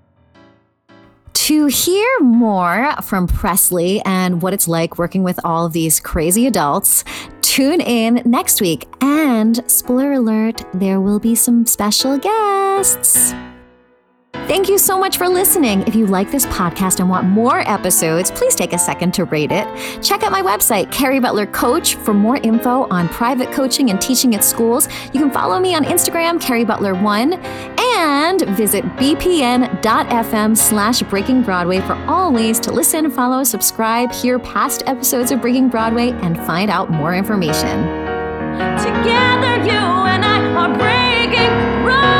To 1.32 1.66
hear 1.66 2.08
more 2.20 2.94
from 3.02 3.26
Presley 3.26 4.00
and 4.02 4.42
what 4.42 4.52
it's 4.52 4.68
like 4.68 4.98
working 4.98 5.22
with 5.22 5.40
all 5.44 5.66
of 5.66 5.72
these 5.72 5.98
crazy 5.98 6.46
adults, 6.46 7.02
tune 7.40 7.80
in 7.80 8.22
next 8.24 8.60
week. 8.60 8.86
And 9.00 9.68
spoiler 9.68 10.12
alert, 10.12 10.62
there 10.74 11.00
will 11.00 11.18
be 11.18 11.34
some 11.34 11.66
special 11.66 12.18
guests. 12.18 13.34
Thank 14.50 14.68
you 14.68 14.78
so 14.78 14.98
much 14.98 15.16
for 15.16 15.28
listening. 15.28 15.82
If 15.82 15.94
you 15.94 16.08
like 16.08 16.32
this 16.32 16.44
podcast 16.46 16.98
and 16.98 17.08
want 17.08 17.24
more 17.24 17.60
episodes, 17.70 18.32
please 18.32 18.56
take 18.56 18.72
a 18.72 18.78
second 18.80 19.14
to 19.14 19.24
rate 19.26 19.52
it. 19.52 20.02
Check 20.02 20.24
out 20.24 20.32
my 20.32 20.42
website, 20.42 20.90
Carrie 20.90 21.20
Butler 21.20 21.46
Coach, 21.46 21.94
for 21.94 22.12
more 22.12 22.36
info 22.38 22.88
on 22.90 23.08
private 23.10 23.52
coaching 23.52 23.90
and 23.90 24.00
teaching 24.00 24.34
at 24.34 24.42
schools. 24.42 24.88
You 25.12 25.20
can 25.20 25.30
follow 25.30 25.60
me 25.60 25.76
on 25.76 25.84
Instagram, 25.84 26.40
Carrie 26.40 26.64
Butler1, 26.64 27.38
and 27.78 28.40
visit 28.56 28.84
bpn.fm 28.96 30.56
slash 30.56 31.00
Breaking 31.02 31.42
Broadway 31.42 31.78
for 31.82 31.94
all 32.08 32.32
ways 32.32 32.58
to 32.58 32.72
listen, 32.72 33.08
follow, 33.08 33.44
subscribe, 33.44 34.10
hear 34.10 34.40
past 34.40 34.82
episodes 34.86 35.30
of 35.30 35.40
Breaking 35.40 35.68
Broadway, 35.68 36.10
and 36.10 36.36
find 36.38 36.72
out 36.72 36.90
more 36.90 37.14
information. 37.14 37.86
Together, 38.78 39.62
you 39.62 39.78
and 40.10 40.24
I 40.24 40.40
are 40.56 40.76
breaking 40.76 41.84
Broadway. 41.84 42.19